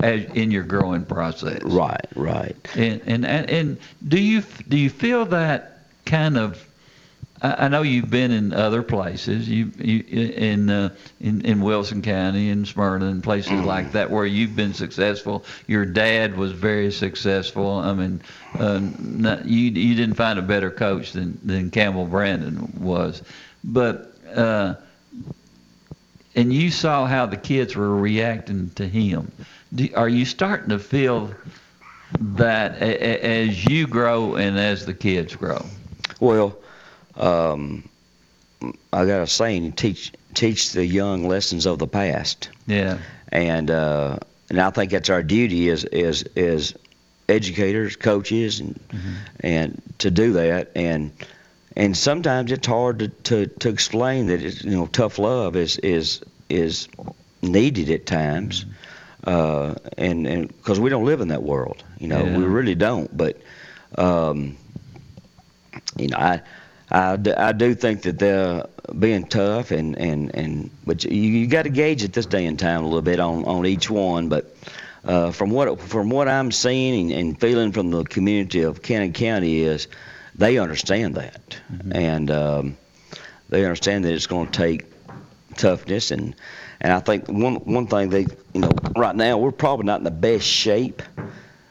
[0.00, 1.62] as, in your growing process.
[1.62, 2.56] Right, right.
[2.76, 6.69] And, and and and do you do you feel that kind of?
[7.42, 9.48] I I know you've been in other places.
[9.48, 13.64] You you in uh, in in Wilson County and Smyrna and places Mm-hmm.
[13.66, 15.44] like that where you've been successful.
[15.66, 17.78] Your dad was very successful.
[17.78, 18.20] I mean,
[18.58, 23.22] uh, not, you you didn't find a better coach than than Campbell Brandon was,
[23.64, 24.06] but.
[24.34, 24.74] Uh,
[26.36, 29.32] and you saw how the kids were reacting to him.
[29.74, 31.34] Do, are you starting to feel
[32.20, 35.64] that a, a, as you grow and as the kids grow?
[36.20, 36.56] Well,
[37.20, 37.88] um,
[38.92, 42.48] I got a saying: teach teach the young lessons of the past.
[42.66, 42.98] Yeah.
[43.30, 44.18] And uh,
[44.48, 46.74] and I think that's our duty as as as
[47.28, 48.80] educators, coaches, and
[49.40, 50.72] and to do that.
[50.74, 51.12] And
[51.76, 55.78] and sometimes it's hard to, to, to explain that it's, you know tough love is
[55.78, 56.88] is is
[57.42, 58.66] needed at times,
[59.24, 63.14] uh, and and because we don't live in that world, you know, we really don't.
[63.16, 63.40] But
[63.96, 64.56] um,
[65.96, 66.42] you know, I.
[66.90, 68.66] I, d- I do think that they're
[68.98, 72.58] being tough and, and, and but you, you got to gauge at this day and
[72.58, 74.28] time a little bit on, on each one.
[74.28, 74.54] But
[75.04, 79.12] uh, from what from what I'm seeing and, and feeling from the community of Cannon
[79.12, 79.88] County is
[80.34, 81.58] they understand that
[81.92, 82.76] and um,
[83.48, 84.86] they understand that it's going to take
[85.56, 86.34] toughness and
[86.80, 90.04] and I think one one thing they you know right now we're probably not in
[90.04, 91.02] the best shape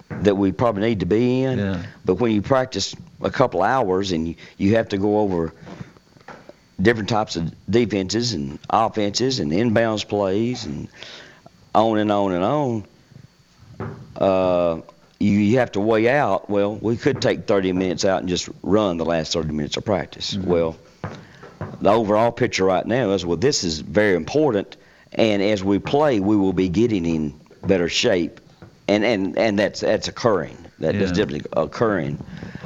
[0.10, 1.60] that we probably need to be in.
[1.60, 1.84] Yeah.
[2.04, 5.54] But when you practice a couple hours and you, you have to go over
[6.82, 10.88] different types of defenses and offenses and inbounds plays and
[11.76, 12.86] on and on and on,
[14.16, 14.82] uh,
[15.20, 16.50] you, you have to weigh out.
[16.50, 19.86] Well, we could take 30 minutes out and just run the last 30 minutes of
[19.86, 20.36] practice.
[20.36, 20.78] Well,
[21.82, 24.78] the overall picture right now is well, this is very important,
[25.12, 28.40] and as we play, we will be getting in better shape,
[28.88, 30.58] and and and that's that's occurring.
[30.80, 31.26] That is Yeah.
[31.26, 32.20] definitely occurring.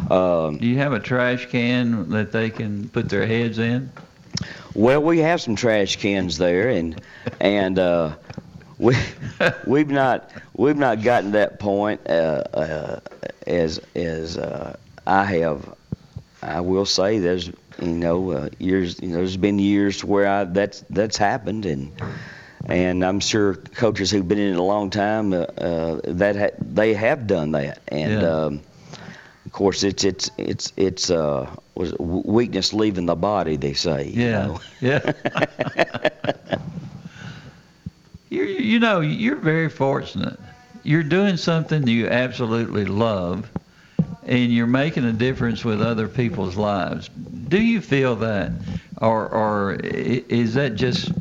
[0.09, 3.91] Um, Do you have a trash can that they can put their heads in?
[4.73, 6.95] Well, we have some trash cans there, and
[7.39, 8.15] and uh,
[8.77, 8.95] we
[9.67, 12.99] we've not we've not gotten that point uh, uh,
[13.47, 15.75] as as uh, I have.
[16.41, 17.47] I will say there's
[17.79, 21.91] you know uh, years you know there's been years where I that's that's happened and
[22.67, 26.57] and I'm sure coaches who've been in it a long time uh, uh, that ha-
[26.59, 28.21] they have done that and.
[28.21, 28.27] Yeah.
[28.27, 28.61] Um,
[29.45, 33.55] of course, it's it's it's it's uh, was weakness leaving the body.
[33.55, 34.07] They say.
[34.07, 34.59] you Yeah, know.
[34.81, 35.11] yeah.
[38.29, 40.39] you you know you're very fortunate.
[40.83, 43.49] You're doing something you absolutely love,
[44.25, 47.09] and you're making a difference with other people's lives.
[47.47, 48.51] Do you feel that,
[49.01, 51.11] or or is that just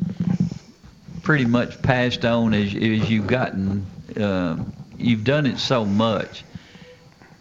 [1.23, 3.85] pretty much passed on as as you've gotten?
[4.17, 6.43] Um, you've done it so much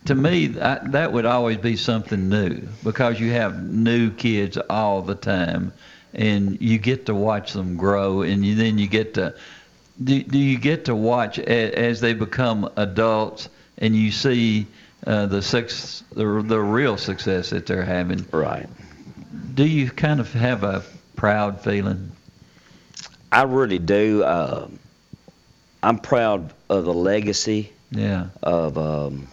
[0.06, 5.02] to me, that, that would always be something new because you have new kids all
[5.02, 5.72] the time,
[6.12, 9.34] and you get to watch them grow, and you, then you get to
[10.02, 14.66] do, do you get to watch a, as they become adults, and you see
[15.06, 18.26] uh, the sex the, the real success that they're having.
[18.32, 18.68] Right.
[19.54, 20.82] Do you kind of have a
[21.14, 22.10] proud feeling?
[23.32, 24.24] I really do.
[24.24, 24.68] Uh,
[25.82, 28.28] I'm proud of the legacy Yeah.
[28.42, 29.28] of um,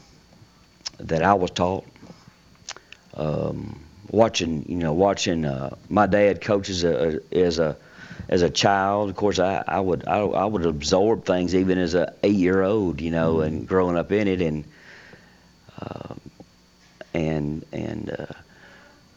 [0.99, 1.85] that I was taught.
[3.15, 3.79] Um,
[4.11, 7.77] watching, you know, watching uh, my dad coaches as a as a
[8.29, 9.09] as a child.
[9.09, 12.63] Of course, I, I would I, I would absorb things even as a eight year
[12.63, 14.65] old, you know, and growing up in it, and
[15.81, 16.19] um,
[17.13, 18.25] and and uh,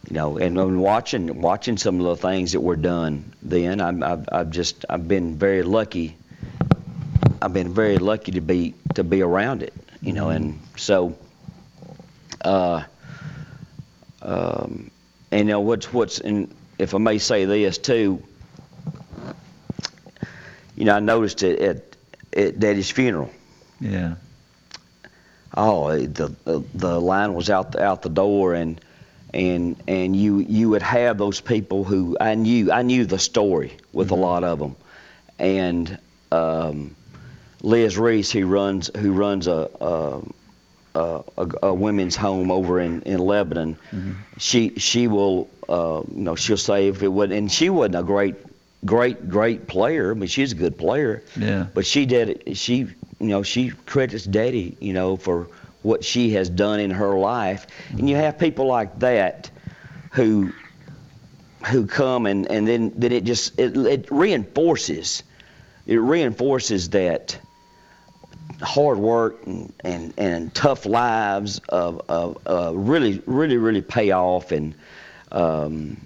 [0.09, 3.79] you know, and, and watching watching some of the things that were done then.
[3.79, 6.17] I'm, I've I've just I've been very lucky.
[7.41, 11.17] I've been very lucky to be to be around it, you know, and so.
[12.43, 12.83] Uh,
[14.21, 14.91] um,
[15.31, 18.21] and you know what's what's and if I may say this too.
[20.75, 21.97] You know, I noticed it at
[22.35, 23.31] at Daddy's funeral.
[23.79, 24.15] Yeah.
[25.55, 28.81] Oh, the the, the line was out the, out the door, and
[29.33, 33.73] and and you you would have those people who I knew I knew the story
[33.91, 34.75] with a lot of them,
[35.39, 35.97] and
[36.31, 36.95] um,
[37.61, 39.69] Liz Reese who runs who runs a.
[39.81, 40.21] a
[40.95, 41.23] a,
[41.63, 43.77] a, women's home over in, in Lebanon.
[44.37, 48.03] She she will uh, you know she'll say if it would and she wasn't a
[48.03, 48.35] great
[48.85, 50.11] great great player.
[50.11, 51.23] I mean she's a good player.
[51.35, 51.65] Yeah.
[51.73, 52.87] But she did she you
[53.19, 55.47] know she credits Daddy you know for
[55.83, 59.51] what she has done in her life, and you have people like that
[60.11, 60.51] who
[61.67, 65.23] who come and and then then it just it, it reinforces
[65.85, 67.37] it reinforces that
[68.61, 74.51] hard work and, and, and tough lives of, of uh, really really really pay off
[74.51, 74.75] and
[75.31, 75.97] um,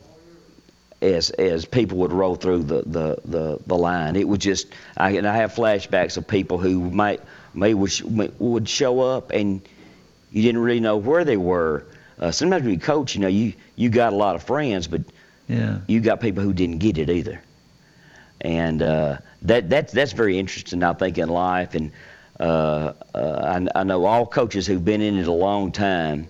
[1.02, 4.16] as as people would roll through the, the, the, the line.
[4.16, 7.22] It would just I, and I have flashbacks of people who might
[7.58, 7.92] may would,
[8.40, 9.62] would show up and
[10.32, 11.86] you didn't really know where they were
[12.20, 15.02] uh, sometimes when you coach you know you you got a lot of friends but
[15.48, 15.80] Yeah.
[15.88, 17.42] you got people who didn't get it either
[18.42, 21.92] and uh, that that's that's very interesting I think in life and
[22.40, 26.28] uh, uh, I, I know all coaches who've been in it a long time.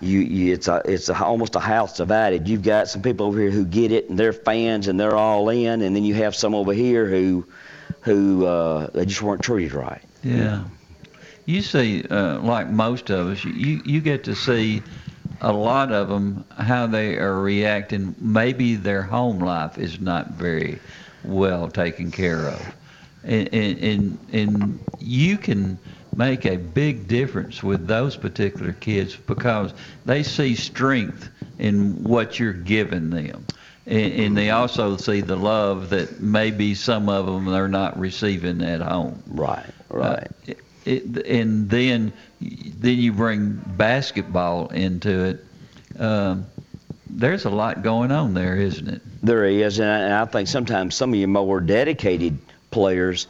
[0.00, 2.48] You, you it's a it's a, almost a house divided.
[2.48, 5.48] You've got some people over here who get it and they're fans and they're all
[5.50, 7.46] in, and then you have some over here who
[8.04, 10.02] who uh, they just weren't treated right.
[10.22, 10.64] Yeah.
[11.46, 14.82] You see, uh, like most of us, you, you get to see
[15.40, 18.14] a lot of them how they are reacting.
[18.18, 20.78] Maybe their home life is not very
[21.22, 22.74] well taken care of,
[23.24, 25.78] and and and you can
[26.16, 29.74] make a big difference with those particular kids because
[30.06, 31.28] they see strength
[31.58, 33.44] in what you're giving them.
[33.86, 38.62] And, and they also see the love that maybe some of them are not receiving
[38.62, 39.22] at home.
[39.26, 40.28] Right, right.
[40.48, 45.44] Uh, it, it, and then then you bring basketball into it.
[45.98, 46.46] Um,
[47.08, 49.02] there's a lot going on there, isn't it?
[49.22, 52.38] There is, and I, and I think sometimes some of your more dedicated
[52.70, 53.26] players,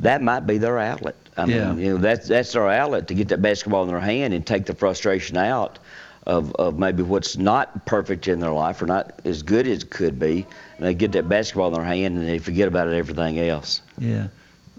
[0.00, 1.16] that might be their outlet.
[1.36, 1.72] I Yeah.
[1.72, 4.46] mean, you know, that's that's their outlet to get that basketball in their hand and
[4.46, 5.78] take the frustration out
[6.26, 9.90] of, of maybe what's not perfect in their life or not as good as it
[9.90, 10.46] could be.
[10.76, 13.82] And they get that basketball in their hand and they forget about it, everything else.
[13.98, 14.28] Yeah.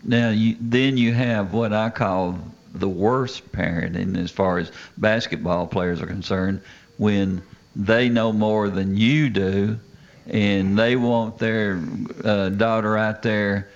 [0.03, 2.39] Now you then you have what I call
[2.73, 6.61] the worst parenting as far as basketball players are concerned
[6.97, 7.41] when
[7.75, 9.79] they know more than you do
[10.27, 11.81] and they want their
[12.23, 13.69] uh, daughter out there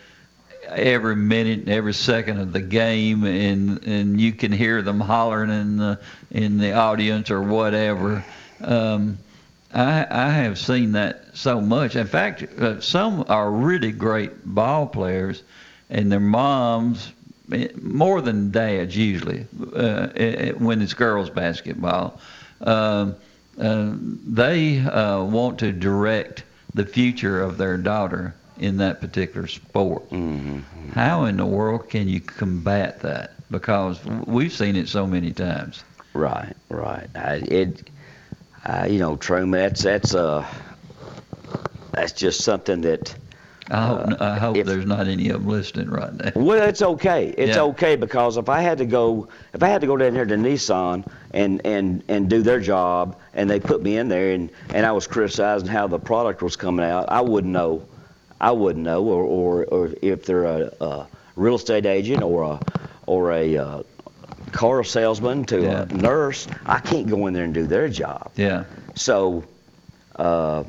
[0.72, 5.50] every minute and every second of the game and and you can hear them hollering
[5.50, 6.00] in the
[6.32, 8.24] in the audience or whatever
[8.62, 9.18] um
[9.74, 11.96] I, I have seen that so much.
[11.96, 15.44] In fact, uh, some are really great ball players,
[15.90, 17.12] and their moms,
[17.52, 19.46] eh, more than dads usually,
[19.76, 22.20] uh, eh, when it's girls basketball,
[22.62, 23.16] um,
[23.60, 23.94] uh,
[24.28, 26.44] they uh, want to direct
[26.74, 30.10] the future of their daughter in that particular sport.
[30.10, 30.90] Mm-hmm.
[30.92, 33.34] How in the world can you combat that?
[33.52, 35.84] Because we've seen it so many times.
[36.14, 37.08] Right, right.
[37.16, 37.90] I, it,
[38.66, 40.46] uh, you know, Truman, that's that's uh,
[41.92, 43.16] that's just something that.
[43.72, 46.32] I hope, uh, I hope if- there's not any of them listening right now.
[46.36, 47.28] Well, it's okay.
[47.38, 47.62] It's Yeah.
[47.66, 50.36] okay because if I had to go, if I had to go down here to
[50.36, 51.06] Nissan
[51.36, 54.92] and and and do their job, and they put me in there, and and I
[54.92, 57.84] was criticizing how the product was coming out, I wouldn't know.
[58.42, 62.60] I wouldn't know, or or, or if they're a, a real estate agent or a
[63.06, 63.84] or a uh,
[64.52, 65.82] car salesman to Yeah.
[65.90, 68.32] a nurse, I can't go in there and do their job.
[68.36, 68.64] Yeah.
[68.96, 69.44] So,
[70.16, 70.64] uh,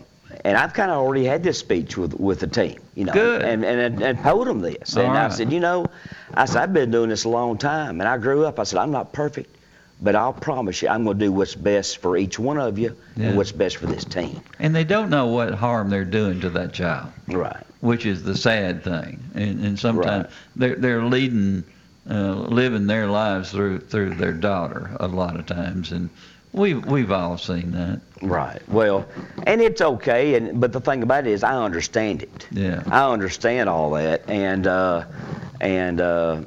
[0.44, 3.42] and I've kind of already had this speech with with the team, you know, Good.
[3.42, 5.86] and and and told them this, All and I said, you know,
[6.34, 8.58] I said I've been doing this a long time, and I grew up.
[8.58, 9.54] I said I'm not perfect,
[10.02, 12.96] but I'll promise you, I'm going to do what's best for each one of you
[13.16, 13.28] Yeah.
[13.28, 14.40] and what's best for this team.
[14.58, 17.12] And they don't know what harm they're doing to that child.
[17.28, 17.62] Right.
[17.80, 19.20] Which is the sad thing.
[19.34, 20.32] And, and sometimes Right.
[20.56, 21.64] they're, they're leading,
[22.10, 25.92] uh, living their lives through through their daughter a lot of times.
[25.92, 26.08] And
[26.52, 28.00] we've, we've all seen that.
[28.22, 28.60] Right.
[28.68, 29.06] Well,
[29.46, 32.46] and it's okay, and but the thing about it is, I understand it.
[32.50, 32.82] Yeah.
[32.90, 35.04] I understand all that, and uh,
[35.60, 36.42] and uh,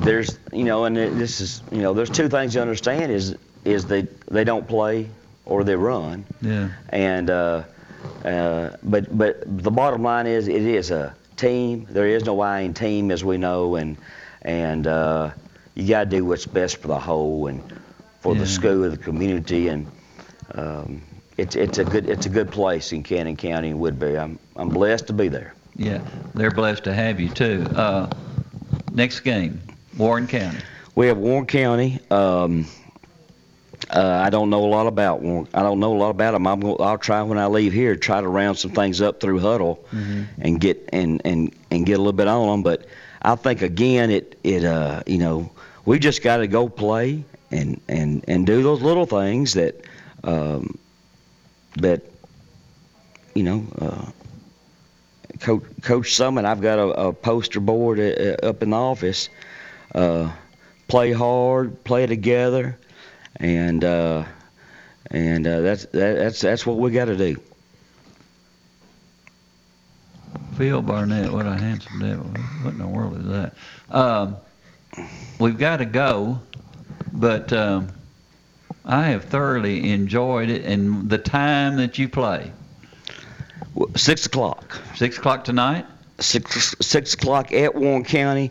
[0.00, 3.86] there's you know, and this is you know, there's two things to understand is is
[3.86, 5.08] they they don't play
[5.44, 6.68] or they run, Yeah.
[6.90, 7.62] and uh,
[8.24, 11.86] uh, but but the bottom line is it is a team.
[11.90, 13.96] There is no I in team as we know, and
[14.42, 15.30] and uh,
[15.74, 17.62] you got to do what's best for the whole and
[18.20, 18.40] for Yeah.
[18.40, 19.86] the school, and the community, and
[20.54, 21.02] um,
[21.36, 24.18] it's it's a good it's a good place in Cannon County and Woodbury.
[24.18, 25.54] I'm I'm blessed to be there.
[25.76, 26.00] Yeah.
[26.34, 27.66] They're blessed to have you too.
[27.74, 28.08] Uh,
[28.92, 29.60] next game,
[29.96, 30.58] Warren County.
[30.94, 32.00] We have Warren County.
[32.10, 32.66] Um,
[33.90, 35.48] uh, I don't know a lot about Warren.
[35.54, 36.46] I don't know a lot about them.
[36.46, 39.40] I'm gonna, I'll try when I leave here try to round some things up through
[39.40, 39.78] Hudl
[40.40, 42.62] and get and, and and get a little bit on them.
[42.62, 42.86] But
[43.22, 45.50] I think again it it uh you know
[45.84, 49.82] we just got to go play and and and do those little things that
[50.24, 50.78] um,
[51.76, 52.02] that
[53.34, 53.66] you know.
[53.80, 54.10] Uh,
[55.40, 59.28] Coach, Coach Summitt, I've got a, a poster board uh, uh, up in the office.
[59.94, 60.32] Uh,
[60.88, 62.78] play hard, play together,
[63.36, 64.24] and uh,
[65.10, 67.40] and uh, that's that, that's that's what we got to do.
[70.56, 72.24] Phil Barnett, what a handsome devil.
[72.62, 73.54] What in the world is that?
[73.90, 74.36] Um,
[75.38, 76.40] we've got to go,
[77.12, 77.88] but um,
[78.84, 82.50] I have thoroughly enjoyed it and the time that you play.
[83.96, 84.80] Six o'clock.
[84.94, 85.84] Six o'clock tonight?
[86.18, 88.50] Six six o'clock at Warren County.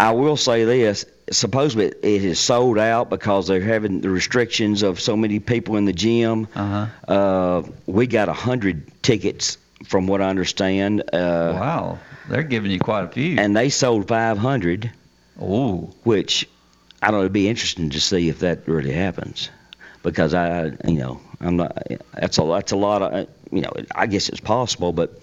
[0.00, 4.98] I will say this: supposedly it is sold out because they're having the restrictions of
[4.98, 6.48] so many people in the gym.
[6.54, 6.86] Uh-huh.
[7.06, 11.02] Uh, we got a hundred tickets, from what I understand.
[11.12, 11.98] Uh, wow,
[12.30, 13.38] they're giving you quite a few.
[13.38, 14.90] And they sold 500.
[15.42, 15.92] Ooh.
[16.04, 16.48] Which
[17.02, 17.20] I don't know.
[17.20, 19.50] It'd be interesting to see if that really happens,
[20.02, 21.76] because I, you know, I'm not.
[22.14, 23.28] That's a that's a lot of.
[23.52, 25.20] You know, I guess it's possible, but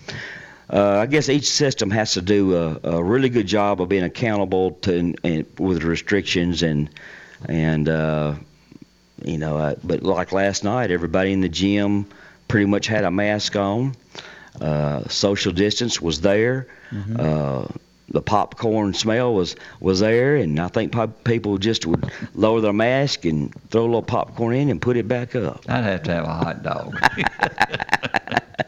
[0.69, 4.03] uh, I guess each system has to do a, a really good job of being
[4.03, 6.89] accountable to and, and with restrictions and
[7.47, 8.35] and uh,
[9.23, 9.57] you know.
[9.57, 12.05] Uh, but like last night, everybody in the gym
[12.47, 13.95] pretty much had a mask on.
[14.59, 16.67] Uh, social distance was there.
[17.19, 17.67] Uh,
[18.09, 22.73] the popcorn smell was was there, and I think po- people just would lower their
[22.73, 25.63] mask and throw a little popcorn in and put it back up.
[25.67, 26.97] I'd have to have a hot dog.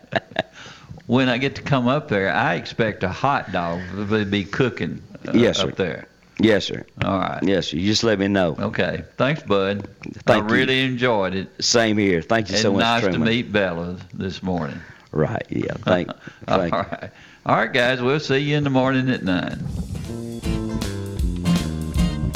[1.10, 5.02] when I get to come up there, I expect a hot dog to be cooking
[5.28, 5.70] uh, Yes, sir.
[5.70, 6.08] up there.
[6.40, 6.86] Yes, sir.
[7.04, 7.42] All right.
[7.42, 7.78] Yes, sir.
[7.78, 8.56] You just let me know.
[8.60, 9.04] Okay.
[9.18, 9.90] Thanks, Bud.
[10.28, 10.54] Thank I you.
[10.54, 11.50] really enjoyed it.
[11.64, 12.22] Same here.
[12.22, 14.80] Thank you and so much, nice to meet Bella this morning.
[15.12, 15.44] Right.
[15.50, 15.74] Yeah.
[15.80, 16.10] Thank.
[16.10, 16.74] All thank.
[16.74, 17.10] right.
[17.48, 18.04] All right, guys.
[18.04, 19.50] We'll see you in the morning at 9.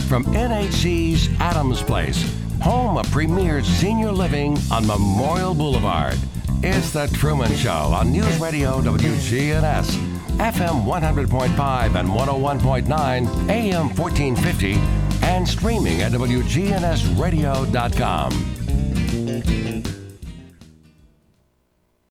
[0.09, 2.27] From NHC's Adams Place,
[2.59, 6.17] home of premier senior living on Memorial Boulevard.
[6.65, 9.97] It's The Truman Show on News Radio WGNS,
[10.37, 14.75] FM 100.5 and 101.9, AM 1450,
[15.27, 18.62] and streaming at WGNSradio.com.